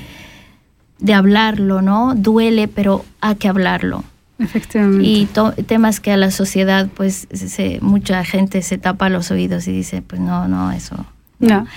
[0.99, 2.15] de, hablarlo, ¿no?
[2.15, 4.03] Duele, pero hay que hablarlo.
[4.39, 5.05] Efectivamente.
[5.05, 5.29] Y
[5.63, 10.01] temas que a la sociedad, pues, se, mucha gente se tapa los oídos y dice,
[10.01, 11.05] pues no, no, eso.
[11.39, 11.67] No.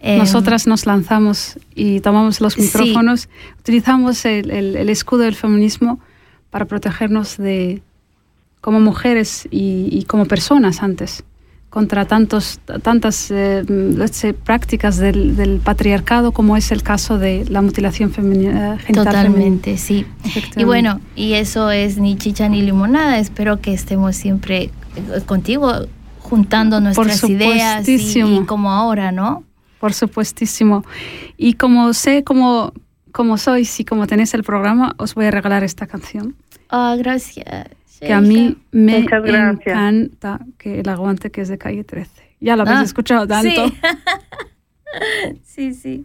[0.00, 3.28] Eh, Nosotras nos lanzamos y tomamos los micrófonos, sí.
[3.60, 5.98] utilizamos el, el, el, escudo del feminismo
[6.50, 7.82] para protegernos de
[8.60, 11.24] como mujeres y, y como personas antes
[11.76, 13.62] contra tantos, tantas eh,
[14.46, 18.78] prácticas del, del, patriarcado como es el caso de la mutilación femenina.
[18.88, 20.06] Eh, Totalmente, sí.
[20.56, 23.18] Y bueno, y eso es ni chicha ni limonada.
[23.18, 24.70] Espero que estemos siempre
[25.26, 25.70] contigo
[26.20, 29.44] juntando nuestras ideas y, y, como ahora, ¿no?
[29.78, 30.82] Por supuestísimo.
[31.36, 32.72] Y como sé cómo,
[33.12, 36.36] cómo sois y como tenéis el programa, os voy a regalar esta canción.
[36.70, 37.68] Ah, oh, gracias
[38.00, 42.36] que a mí me encanta que el aguante que es de calle 13.
[42.40, 43.70] Ya lo habéis ah, escuchado tanto.
[45.42, 46.02] Sí, sí.
[46.02, 46.04] sí.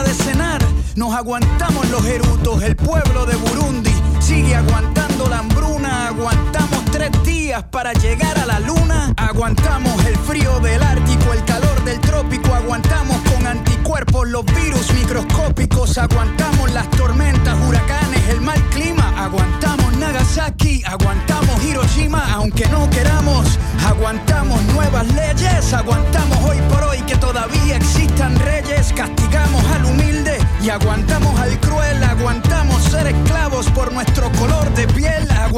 [0.03, 0.61] de cenar.
[0.95, 6.07] Nos aguantamos los erutos, el pueblo de Burundi sigue aguantando la hambruna.
[6.07, 9.13] Aguantamos tres días para llegar a la luna.
[9.17, 12.50] Aguantamos el frío del Ártico, el calor del trópico.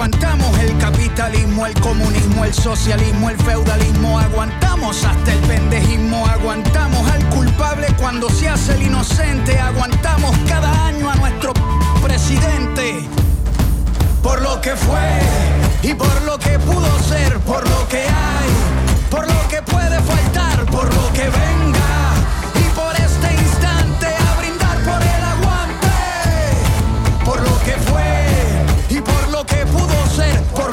[0.03, 4.19] Aguantamos el capitalismo, el comunismo, el socialismo, el feudalismo.
[4.19, 6.27] Aguantamos hasta el pendejismo.
[6.27, 9.57] Aguantamos al culpable cuando se hace el inocente.
[9.57, 11.53] Aguantamos cada año a nuestro
[12.03, 13.07] presidente
[14.21, 15.21] por lo que fue
[15.83, 20.65] y por lo que pudo ser, por lo que hay, por lo que puede faltar,
[20.65, 21.82] por lo que venga
[29.65, 30.72] pudo ser, por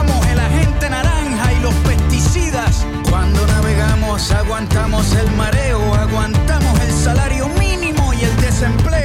[0.31, 2.85] el agente naranja y los pesticidas.
[3.09, 9.00] Cuando navegamos, aguantamos el mareo, aguantamos el salario mínimo y el desempleo.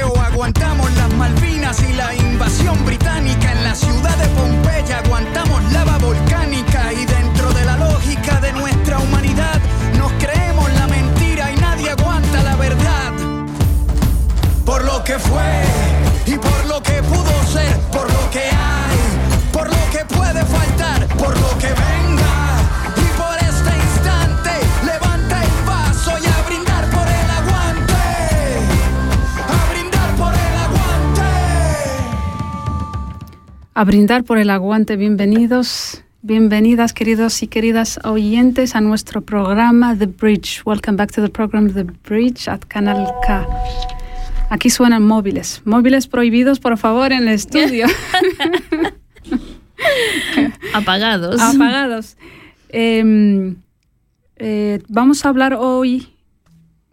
[33.79, 40.07] A brindar por el aguante, bienvenidos, bienvenidas queridos y queridas oyentes a nuestro programa The
[40.07, 40.63] Bridge.
[40.65, 43.47] Welcome back to the program The Bridge at Canal K.
[44.49, 47.87] Aquí suenan móviles, móviles prohibidos por favor en el estudio.
[50.73, 51.39] Apagados.
[51.39, 52.17] Apagados.
[52.71, 53.55] Eh,
[54.37, 56.16] eh, vamos a hablar hoy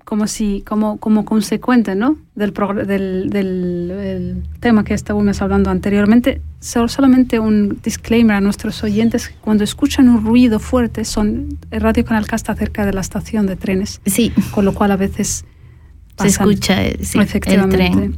[0.05, 2.17] como si, como, como consecuente, ¿no?
[2.35, 2.53] Del,
[2.85, 6.41] del, del- el tema que estábamos hablando anteriormente.
[6.59, 12.03] Sol- solamente un disclaimer a nuestros oyentes: cuando escuchan un ruido fuerte, son el Radio
[12.05, 15.45] Canal K está cerca de la estación de trenes, Sí, con lo cual a veces
[16.09, 17.77] se pasan- escucha eh, sí, el Efectivamente.
[17.77, 18.17] tren.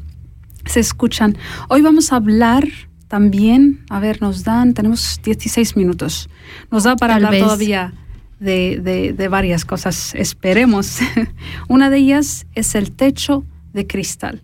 [0.65, 1.37] Se escuchan.
[1.69, 2.67] Hoy vamos a hablar
[3.07, 6.27] también, a ver, nos dan, tenemos 16 minutos.
[6.71, 7.43] Nos da para Tal hablar vez.
[7.43, 7.93] todavía
[8.39, 10.99] de, de- de varias cosas, esperemos.
[11.69, 14.41] Una de ellas es el techo de cristal.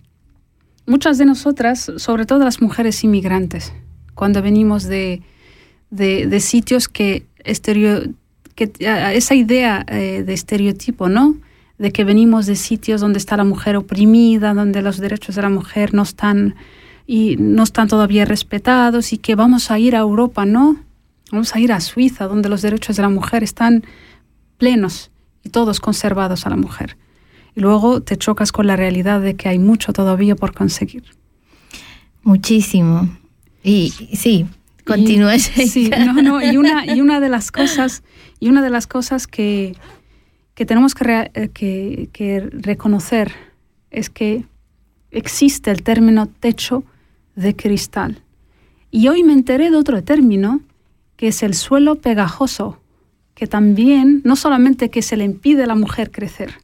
[0.86, 3.74] Muchas de nosotras, sobre todo las mujeres inmigrantes,
[4.16, 5.22] cuando venimos de,
[5.90, 8.02] de, de sitios que, estereo,
[8.56, 8.72] que
[9.14, 11.36] esa idea eh, de estereotipo, ¿no?
[11.78, 15.50] De que venimos de sitios donde está la mujer oprimida, donde los derechos de la
[15.50, 16.56] mujer no están
[17.08, 20.78] y no están todavía respetados y que vamos a ir a Europa, ¿no?
[21.32, 23.84] Vamos a ir a Suiza, donde los derechos de la mujer están
[24.58, 25.12] plenos
[25.44, 26.98] y todos conservados a la mujer.
[27.56, 31.04] Y luego te chocas con la realidad de que hay mucho todavía por conseguir.
[32.24, 33.10] Muchísimo.
[33.64, 34.46] Y sí,
[34.86, 35.36] continúa.
[35.36, 38.04] Y- Sí, no, no, y una, y una de las cosas,
[38.40, 39.76] y una de las cosas que,
[40.54, 43.32] que tenemos que, rea- eh, que, que reconocer
[43.90, 44.46] es que
[45.12, 46.84] existe el término techo
[47.36, 48.22] de cristal.
[48.92, 50.62] Y hoy me enteré de otro término,
[51.22, 52.80] que es el suelo pegajoso,
[53.36, 56.56] que también, no solamente que se le impide a la mujer crecer,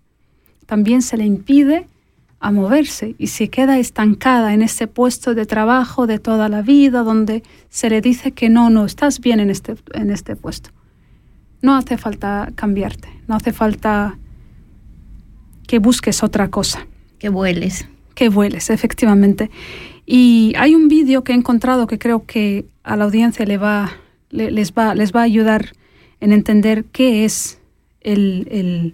[0.65, 1.85] también se le impide
[2.39, 7.03] a moverse y se queda estancada en ese puesto de trabajo de toda la vida
[7.03, 10.71] donde se le dice que no, no estás bien en este, en este puesto.
[11.61, 14.17] No hace falta cambiarte, no hace falta
[15.67, 16.87] que busques otra cosa,
[17.19, 17.87] Que vueles.
[18.15, 19.51] que vueles, efectivamente.
[20.07, 23.91] Y hay un vídeo que he encontrado que creo que a la audiencia le va,
[24.29, 25.73] le- les, va, les va a ayudar
[26.19, 27.59] en entender qué es
[28.01, 28.93] el, el-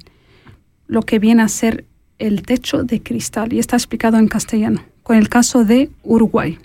[0.87, 1.85] lo que viene a ser
[2.19, 3.53] el techo de cristal.
[3.53, 6.57] Y está explicado en castellano, con el caso de Uruguay.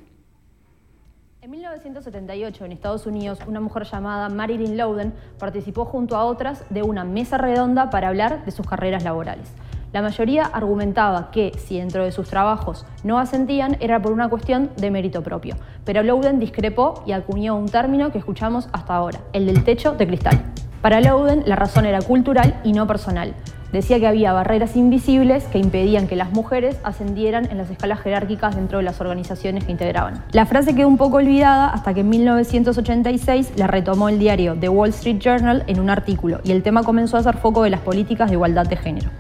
[1.41, 6.83] En 1978, en Estados Unidos, una mujer llamada Marilyn Louden participó junto a otras de
[6.83, 9.49] una mesa redonda para hablar de sus carreras laborales.
[9.93, 14.71] La mayoría argumentaba que si dentro de sus trabajos no ascentían era por una cuestión
[14.77, 19.47] de mérito propio, pero Louden discrepó y acuñó un término que escuchamos hasta ahora, el
[19.47, 20.43] del techo de cristal.
[20.83, 23.35] Para Louden la razón era cultural y no personal.
[23.73, 28.57] Decía que había barreras invisibles que impedían que las mujeres ascendieran en las escalas jerárquicas
[28.57, 30.25] dentro de las organizaciones que integraban.
[30.33, 34.71] La frase quedó un poco olvidada hasta que en 1986 la retomó el diario The
[34.71, 37.81] Wall Street Journal en un artículo y el tema comenzó a ser foco de las
[37.81, 39.11] políticas de igualdad de género.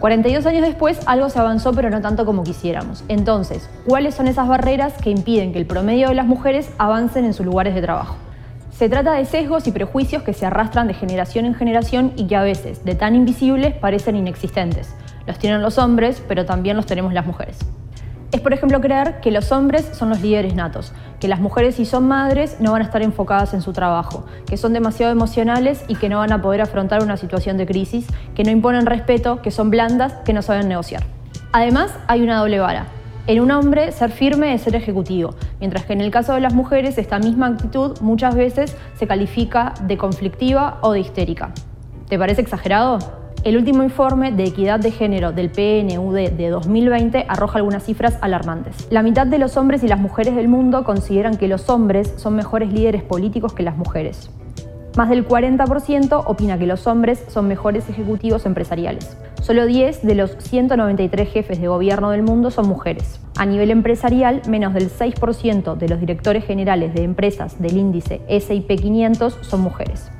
[0.00, 3.04] 42 años después algo se avanzó pero no tanto como quisiéramos.
[3.08, 7.34] Entonces, ¿cuáles son esas barreras que impiden que el promedio de las mujeres avancen en
[7.34, 8.16] sus lugares de trabajo?
[8.70, 12.36] Se trata de sesgos y prejuicios que se arrastran de generación en generación y que
[12.36, 14.94] a veces, de tan invisibles, parecen inexistentes.
[15.26, 17.58] Los tienen los hombres, pero también los tenemos las mujeres.
[18.30, 21.86] Es, por ejemplo, creer que los hombres son los líderes natos, que las mujeres si
[21.86, 25.96] son madres no van a estar enfocadas en su trabajo, que son demasiado emocionales y
[25.96, 29.50] que no van a poder afrontar una situación de crisis, que no imponen respeto, que
[29.50, 31.04] son blandas, que no saben negociar.
[31.52, 32.88] Además, hay una doble vara.
[33.26, 36.52] En un hombre, ser firme es ser ejecutivo, mientras que en el caso de las
[36.52, 41.52] mujeres, esta misma actitud muchas veces se califica de conflictiva o de histérica.
[42.08, 42.98] ¿Te parece exagerado?
[43.44, 48.88] El último informe de equidad de género del PNUD de 2020 arroja algunas cifras alarmantes.
[48.90, 52.34] La mitad de los hombres y las mujeres del mundo consideran que los hombres son
[52.34, 54.28] mejores líderes políticos que las mujeres.
[54.96, 59.16] Más del 40% opina que los hombres son mejores ejecutivos empresariales.
[59.40, 63.20] Solo 10 de los 193 jefes de gobierno del mundo son mujeres.
[63.38, 68.80] A nivel empresarial, menos del 6% de los directores generales de empresas del índice SIP
[68.80, 70.10] 500 son mujeres.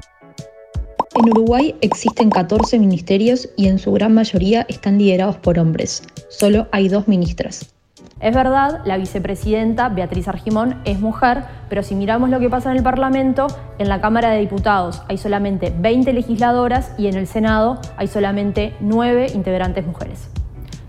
[1.14, 6.02] En Uruguay existen 14 ministerios y en su gran mayoría están liderados por hombres.
[6.28, 7.72] Solo hay dos ministras.
[8.20, 12.76] Es verdad, la vicepresidenta Beatriz Argimón es mujer, pero si miramos lo que pasa en
[12.76, 13.46] el Parlamento,
[13.78, 18.74] en la Cámara de Diputados hay solamente 20 legisladoras y en el Senado hay solamente
[18.80, 20.28] 9 integrantes mujeres.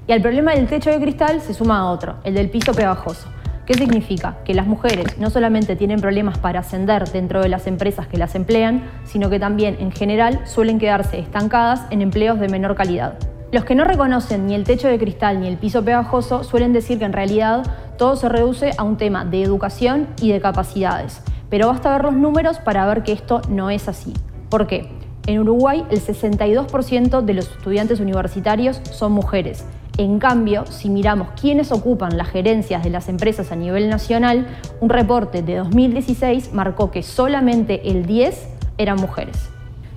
[0.08, 3.28] Y al problema del techo de cristal se suma otro, el del piso pegajoso.
[3.70, 4.38] ¿Qué significa?
[4.46, 8.34] Que las mujeres no solamente tienen problemas para ascender dentro de las empresas que las
[8.34, 13.20] emplean, sino que también en general suelen quedarse estancadas en empleos de menor calidad.
[13.52, 16.98] Los que no reconocen ni el techo de cristal ni el piso pegajoso suelen decir
[16.98, 17.62] que en realidad
[18.00, 21.22] todo se reduce a un tema de educación y de capacidades.
[21.52, 24.16] Pero basta ver los números para ver que esto no es así.
[24.50, 24.90] ¿Por qué?
[25.28, 29.64] En Uruguay el 62% de los estudiantes universitarios son mujeres.
[30.00, 34.48] En cambio, si miramos quiénes ocupan las gerencias de las empresas a nivel nacional,
[34.80, 38.48] un reporte de 2016 marcó que solamente el 10
[38.78, 39.50] eran mujeres.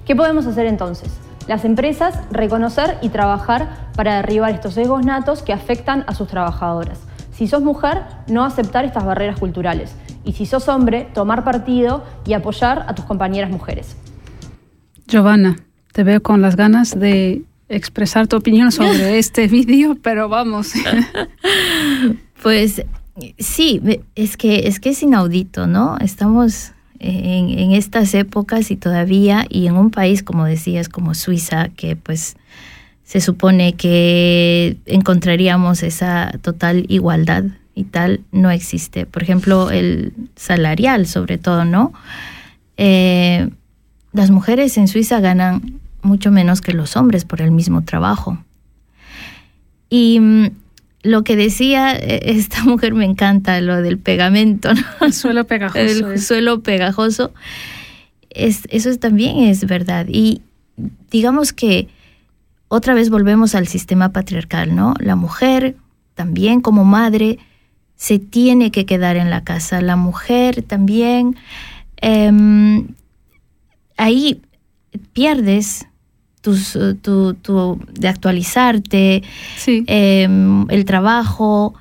[0.05, 1.12] ¿Qué podemos hacer entonces?
[1.46, 6.98] Las empresas reconocer y trabajar para derribar estos sesgos natos que afectan a sus trabajadoras.
[7.30, 9.94] Si sos mujer, no aceptar estas barreras culturales.
[10.24, 13.96] Y si sos hombre, tomar partido y apoyar a tus compañeras mujeres.
[15.07, 15.59] Giovanna,
[15.92, 20.72] te veo con las ganas de expresar tu opinión sobre este vídeo, pero vamos.
[22.42, 22.84] pues
[23.38, 23.80] sí,
[24.14, 25.96] es que es que es inaudito, ¿no?
[25.98, 31.96] Estamos en, estas épocas y todavía, y en un país, como decías, como Suiza, que
[31.96, 32.36] pues
[33.04, 37.44] se supone que encontraríamos esa total igualdad
[37.74, 39.06] y tal, no existe.
[39.06, 41.92] Por ejemplo, el salarial, sobre todo, ¿no?
[42.76, 43.50] Eh,
[44.12, 48.38] las mujeres en Suiza ganan mucho menos que los hombres por el mismo trabajo.
[49.88, 50.50] Y mm,
[51.03, 55.80] lo que decía eh, esta mujer me encanta, lo del pegamento, El suelo pegajoso.
[55.80, 57.32] El suelo pegajoso.
[58.30, 60.07] Es, eso también es verdad.
[60.09, 60.42] Y
[61.11, 61.88] digamos que
[62.68, 64.94] otra vez volvemos al sistema patriarcal, ¿no?
[64.98, 65.76] La mujer
[66.14, 67.38] también como madre
[67.96, 69.82] se tiene que quedar en la casa.
[69.82, 71.36] La mujer también
[71.98, 72.88] em,
[73.96, 74.40] ahí
[75.12, 75.86] pierdes
[76.45, 79.22] eh, tu, de actualizarte,
[79.66, 81.74] em, el trabajo.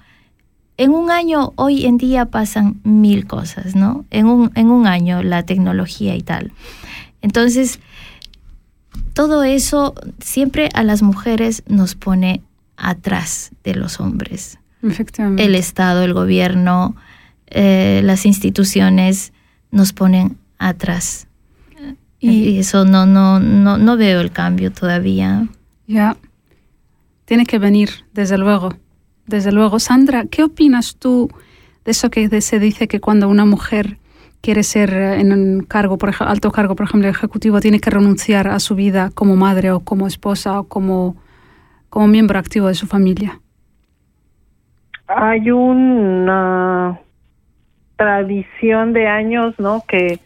[0.78, 4.06] En un año, hoy en día pasan mil cosas, ¿no?
[4.10, 6.52] En un, en un año, la tecnología y tal.
[7.22, 7.80] Entonces,
[9.14, 12.42] todo eso siempre a las mujeres nos pone
[12.78, 14.58] atrás de los hombres.
[14.84, 15.46] Efectivamente.
[15.46, 16.96] El Estado, el gobierno,
[17.48, 19.34] eh, las instituciones
[19.70, 21.28] nos ponen atrás.
[22.22, 25.48] Y, eso no, no, no, no veo el cambio todavía.
[25.88, 26.16] Ya.
[27.26, 28.76] Tiene que venir, desde luego.
[29.26, 29.80] Desde luego.
[29.80, 31.32] Sandra, ¿qué opinas tú
[31.84, 33.98] de eso que se dice que cuando una mujer
[34.42, 37.90] quiere ser eh, en un cargo, por ejemplo, alto cargo, por ejemplo, ejecutivo, tiene que
[37.90, 41.16] renunciar a su vida como madre o como esposa o como,
[41.90, 43.40] como miembro activo de su familia?
[45.08, 47.00] Hay una
[47.96, 49.84] tradición de años, ¿no?
[49.88, 50.20] Que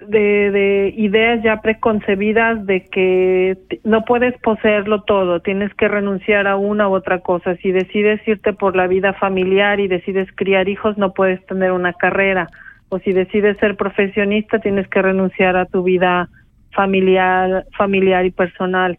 [0.00, 6.88] de, ideas ya preconcebidas de que no puedes poseerlo todo, tienes que renunciar a una
[6.88, 7.56] u otra cosa.
[7.56, 11.92] Si decides irte por la vida familiar y decides criar hijos, no puedes tener una
[11.92, 12.48] carrera.
[12.88, 16.28] O si decides ser profesionista, tienes que renunciar a tu vida
[16.72, 18.98] familiar, familiar y personal.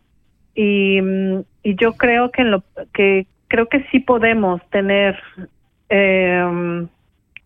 [0.55, 0.99] Y,
[1.63, 5.17] y yo creo que en lo que creo que sí podemos tener
[5.89, 6.87] eh,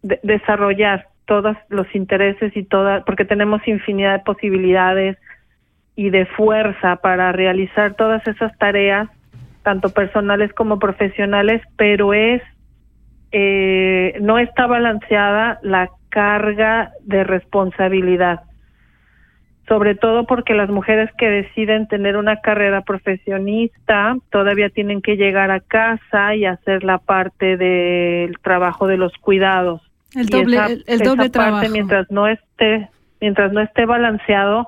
[0.01, 5.17] desarrollar todos los intereses y todas, porque tenemos infinidad de posibilidades
[5.95, 9.07] y de fuerza para realizar todas esas tareas,
[9.63, 12.41] tanto personales como profesionales, pero es
[13.32, 18.41] eh, no está balanceada la carga de responsabilidad,
[19.69, 25.49] sobre todo porque las mujeres que deciden tener una carrera profesionista todavía tienen que llegar
[25.49, 31.30] a casa y hacer la parte del trabajo de los cuidados el doble, el, doble
[31.30, 31.70] trabajo.
[31.70, 32.89] mientras no esté,
[33.20, 34.68] mientras no esté balanceado,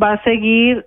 [0.00, 0.86] va a seguir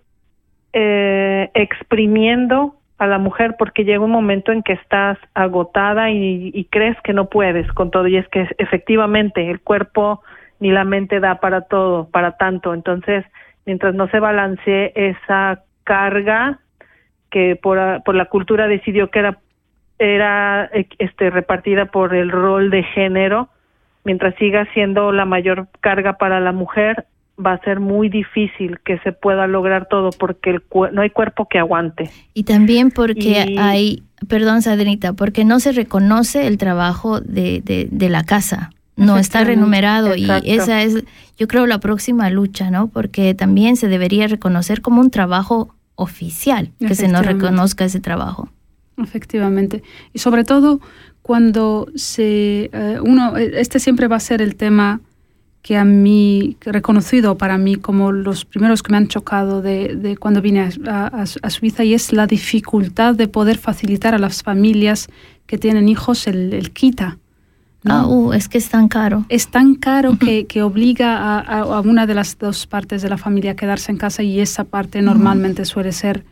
[0.73, 6.65] eh, exprimiendo a la mujer porque llega un momento en que estás agotada y, y
[6.65, 10.21] crees que no puedes con todo y es que efectivamente el cuerpo
[10.59, 12.73] ni la mente da para todo, para tanto.
[12.73, 13.25] Entonces,
[13.65, 16.59] mientras no se balancee esa carga
[17.29, 19.39] que por, por la cultura decidió que era
[19.99, 23.49] era este repartida por el rol de género,
[24.03, 27.05] mientras siga siendo la mayor carga para la mujer,
[27.43, 31.47] va a ser muy difícil que se pueda lograr todo porque el no hay cuerpo
[31.49, 32.09] que aguante.
[32.33, 38.23] Y también porque hay, perdón Sadrita, porque no se reconoce el trabajo de, de, la
[38.23, 41.03] casa, no está renumerado y esa es,
[41.37, 42.87] yo creo, la próxima lucha, ¿no?
[42.87, 48.49] Porque también se debería reconocer como un trabajo oficial, que se nos reconozca ese trabajo.
[48.97, 49.81] Efectivamente.
[50.13, 50.79] Y sobre todo
[51.23, 54.99] cuando se eh, uno, este siempre va a ser el tema
[55.63, 60.17] que a mí, reconocido para mí como los primeros que me han chocado de, de
[60.17, 65.07] cuando vine a, Suiza, y es la dificultad de poder facilitar a las familias
[65.47, 67.17] que tienen hijos el, el quita.
[67.85, 69.25] Ah, uh, es que es tan caro.
[69.29, 73.17] Es tan caro que, que, obliga a, a, una de las dos partes de la
[73.17, 76.25] familia a quedarse en casa y esa parte normalmente suele, ser,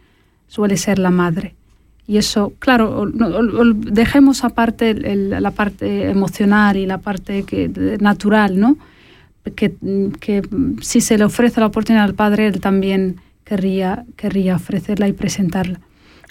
[0.47, 1.55] suele ser la madre.
[2.07, 3.09] Y eso, claro,
[3.75, 8.77] dejemos aparte la parte emocional y la parte que, natural, ¿no?
[9.55, 9.73] Que,
[10.19, 10.41] que,
[10.81, 15.79] si se le ofrece la oportunidad al padre, él también querría, querría ofrecerla y presentarla.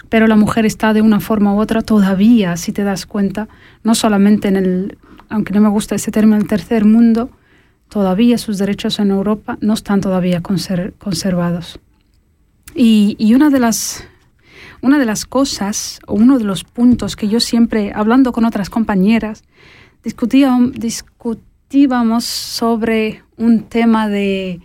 [0.09, 3.47] Pero la mujer está de una forma u otra todavía, si te das cuenta,
[3.83, 4.97] no solamente en el,
[5.29, 7.29] aunque no me gusta ese término, el tercer mundo,
[7.89, 11.79] todavía sus derechos en Europa no están todavía conservados.
[12.75, 14.05] Y, y una de las
[14.81, 18.69] una de las cosas o uno de los puntos que yo siempre, hablando con otras
[18.69, 19.43] compañeras,
[20.03, 24.59] discutíamos, discutíamos sobre un tema de,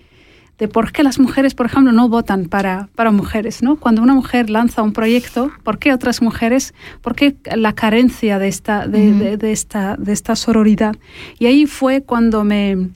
[0.59, 3.77] de por qué las mujeres, por ejemplo, no votan para, para mujeres, ¿no?
[3.77, 6.73] Cuando una mujer lanza un proyecto, ¿por qué otras mujeres?
[7.03, 10.97] ¿Por qué la carencia de esta, de, de, esta, de esta sororidad?
[11.39, 12.89] Y ahí fue cuando me,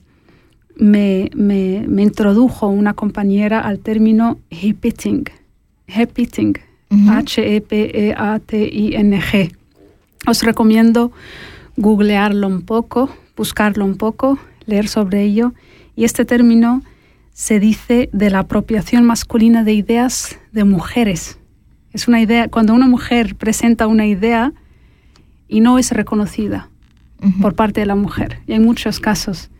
[0.75, 4.39] me, me, me introdujo una compañera al término
[6.91, 8.11] H-E-P-E-A-T-I-N-G.
[10.27, 11.11] Os recomiendo
[11.77, 15.53] googlearlo un poco, buscarlo un poco, leer sobre ello.
[15.95, 16.81] Y este término
[17.33, 21.37] se dice de la apropiación masculina de ideas de mujeres.
[21.93, 24.53] Es una idea, cuando una mujer presenta una idea
[25.47, 26.69] y no es reconocida
[27.41, 28.39] por parte de la mujer.
[28.47, 29.50] Y hay muchos casos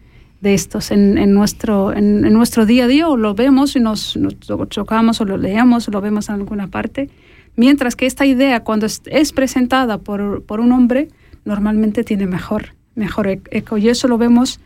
[0.41, 4.35] de estos en, nuestro, en, nuestro día a día o lo vemos y nos, nos,
[4.69, 7.09] chocamos o lo leemos o lo vemos en alguna parte.
[7.55, 11.09] Mientras que esta idea cuando es, presentada por, por, un hombre
[11.45, 13.77] normalmente tiene mejor, mejor e-, eco.
[13.77, 14.59] Y eso lo vemos,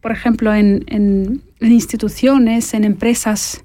[0.00, 3.64] por ejemplo, en, en, instituciones, en empresas,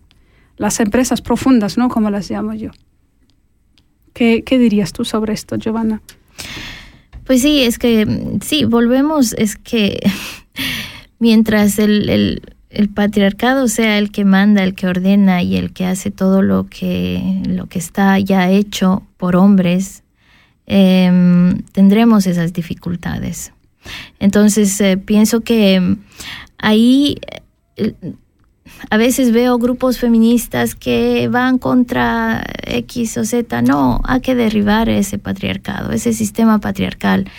[0.57, 1.89] las empresas profundas, ¿no?
[1.89, 2.69] Como las llamo yo.
[4.13, 6.01] ¿Qué, qué dirías tú sobre esto, Giovanna?
[7.25, 9.99] Pues sí, es que sí, volvemos, es que
[11.19, 12.41] mientras el,
[12.93, 17.41] patriarcado sea el que manda, el que ordena y el que hace todo lo que,
[17.47, 20.03] lo que está ya hecho por hombres,
[20.67, 23.53] em, tendremos esas dificultades.
[24.19, 25.97] Entonces, eh, pienso que
[26.57, 27.17] ahí
[27.77, 27.93] eh,
[28.89, 33.61] a veces veo grupos feministas que van contra X o Z.
[33.61, 37.29] No, hay que derribar ese patriarcado, ese sistema patriarcal.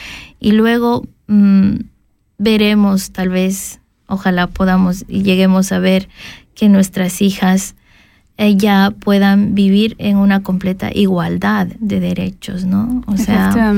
[0.41, 1.07] Y luego...
[1.27, 1.81] Mm,
[2.39, 6.09] veremos tal vez, ojalá podamos y lleguemos a ver
[6.55, 7.75] que nuestras hijas
[8.37, 13.03] eh, ya puedan vivir en una completa igualdad de derechos, ¿no?
[13.07, 13.75] O sea,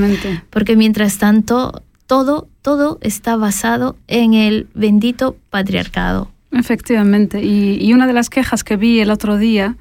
[0.49, 6.31] porque mientras tanto todo todo está basado en el bendito patriarcado.
[6.51, 9.77] Efectivamente, y, una de las quejas que vi el otro día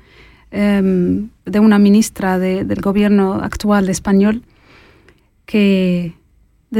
[0.50, 4.42] em, de una ministra del gobierno actual español
[5.46, 6.14] que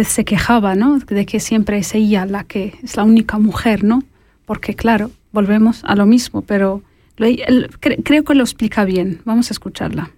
[0.05, 0.99] se quejaba, ¿no?
[0.99, 4.03] De que siempre es ella la que es la única mujer, ¿no?
[4.47, 6.83] Porque claro, volvemos a lo mismo, pero
[7.81, 9.21] creo que lo explica bien.
[9.25, 10.11] Vamos a escucharla.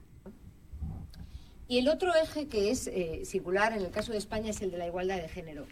[1.69, 4.71] Y el otro eje que es eh, singular en el caso de España es el
[4.71, 5.65] de la igualdad de género.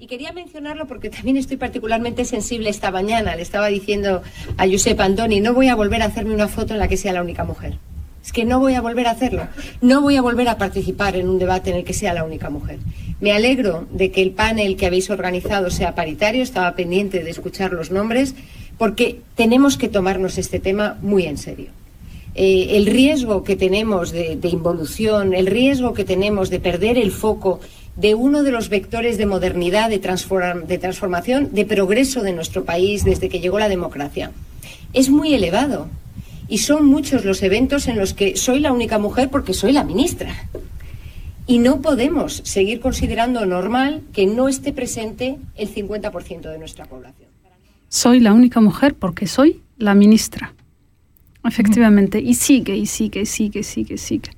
[0.00, 3.36] Y quería mencionarlo porque también estoy particularmente sensible esta mañana.
[3.36, 4.22] Le estaba diciendo
[4.56, 7.12] a Josep Andoni, no voy a volver a hacerme una foto en la que sea
[7.12, 7.78] la única mujer.
[8.24, 9.46] Es que no voy a volver a hacerlo.
[9.80, 12.50] No voy a volver a participar en un debate en el que sea la única
[12.50, 12.78] mujer.
[13.20, 16.42] Me alegro de que el panel que habéis organizado sea paritario.
[16.42, 18.34] Estaba pendiente de escuchar los nombres
[18.78, 21.70] porque tenemos que tomarnos este tema muy en serio.
[22.34, 27.58] Eh, el riesgo que tenemos de, involución, el riesgo que tenemos de perder el foco
[27.96, 33.04] de uno de los vectores de modernidad, de, de transformación, de progreso de nuestro país
[33.04, 34.30] desde que llegó la democracia,
[34.92, 35.88] es muy elevado.
[36.48, 39.84] Y son muchos los eventos en los que soy la única mujer porque soy la
[39.84, 40.34] ministra.
[41.46, 47.28] Y no podemos seguir considerando normal que no esté presente el 50% de nuestra población.
[47.88, 50.54] Soy la única mujer porque soy la ministra.
[51.44, 52.20] Efectivamente.
[52.20, 54.30] Y sigue, y sigue, y sigue, sigue, sigue.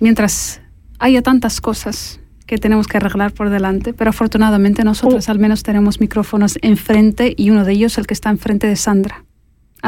[0.00, 0.60] Mientras
[0.98, 6.00] haya tantas cosas que tenemos que arreglar por delante, pero afortunadamente nosotros al menos tenemos
[6.00, 9.25] micrófonos enfrente y uno de ellos el que está enfrente de Sandra.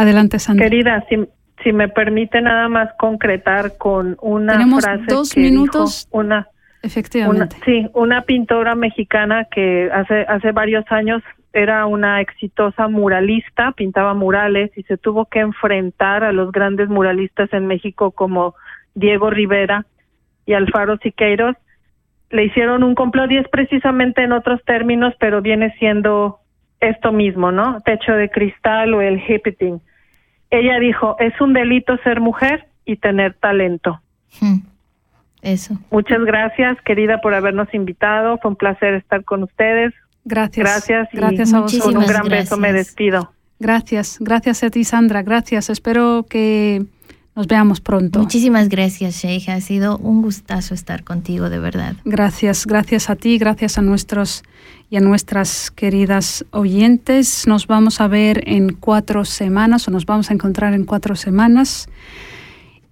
[0.01, 0.64] Adelante, Sandra.
[0.66, 1.16] Querida, si,
[1.62, 6.07] si me permite nada más concretar con una Tenemos frase dos que minutos.
[6.07, 6.49] dijo una
[6.82, 7.57] Efectivamente.
[7.57, 11.22] Una- sí, una pintora mexicana que hace hace varios años
[11.53, 17.53] era una exitosa muralista, pintaba murales y se tuvo que enfrentar a los grandes muralistas
[17.53, 18.55] en México como
[18.94, 19.86] Diego Rivera
[20.46, 21.57] y Alfaro Siqueiros.
[22.30, 26.38] Le hicieron un complot y es precisamente en otros términos, pero viene siendo
[26.80, 27.80] esto mismo, ¿no?
[27.80, 29.80] Techo de cristal o el hippiting.
[30.51, 34.01] Ella dijo, es un delito ser mujer y tener talento.
[34.40, 34.61] Hmm.
[35.42, 35.78] Eso.
[35.90, 38.38] Muchas gracias, querida, por habernos invitado.
[38.38, 39.94] Fue un placer estar con ustedes.
[40.24, 40.64] Gracias.
[40.64, 42.09] Gracias y Gracias a con un vosotros.
[42.09, 43.32] gran beso me despido.
[43.61, 44.18] Gracias.
[44.20, 45.22] Gracias a ti, Sandra.
[45.22, 45.70] Gracias.
[45.70, 46.84] Espero que
[47.34, 48.18] nos veamos pronto.
[48.18, 49.55] Muchísimas gracias, Sheikha.
[49.55, 51.94] Ha sido un gustazo estar contigo, de verdad.
[52.05, 54.42] Gracias, gracias a ti, gracias a nuestros
[54.91, 57.47] y a nuestras queridas oyentes.
[57.47, 61.89] Nos vamos a ver en cuatro semanas o nos vamos a encontrar en cuatro semanas.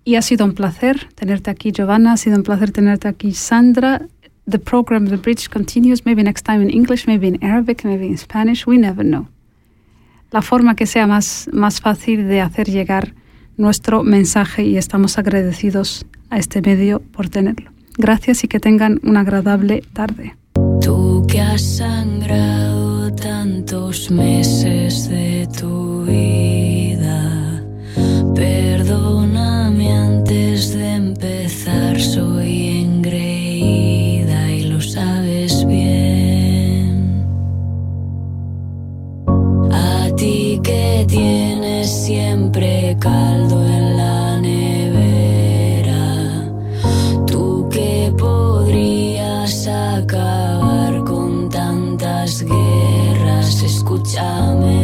[0.05, 2.13] Y ha sido un placer tenerte aquí, Giovanna.
[2.13, 4.07] Ha sido un placer tenerte aquí, Sandra.
[4.49, 6.05] The program, The Bridge, continues.
[6.05, 8.67] Maybe next time in English, maybe in Arabic, maybe in Spanish.
[8.67, 9.29] We never know.
[10.31, 13.15] La forma que sea más, más fácil de hacer llegar
[13.57, 17.71] nuestro mensaje y estamos agradecidos a este medio por tenerlo.
[17.97, 20.37] Gracias y que tengan una agradable tarde.
[21.29, 27.63] Que has sangrado tantos meses de tu vida,
[28.35, 37.27] perdóname antes de empezar, soy engreída y lo sabes bien.
[39.73, 43.66] A ti que tienes siempre calma
[54.17, 54.76] charming.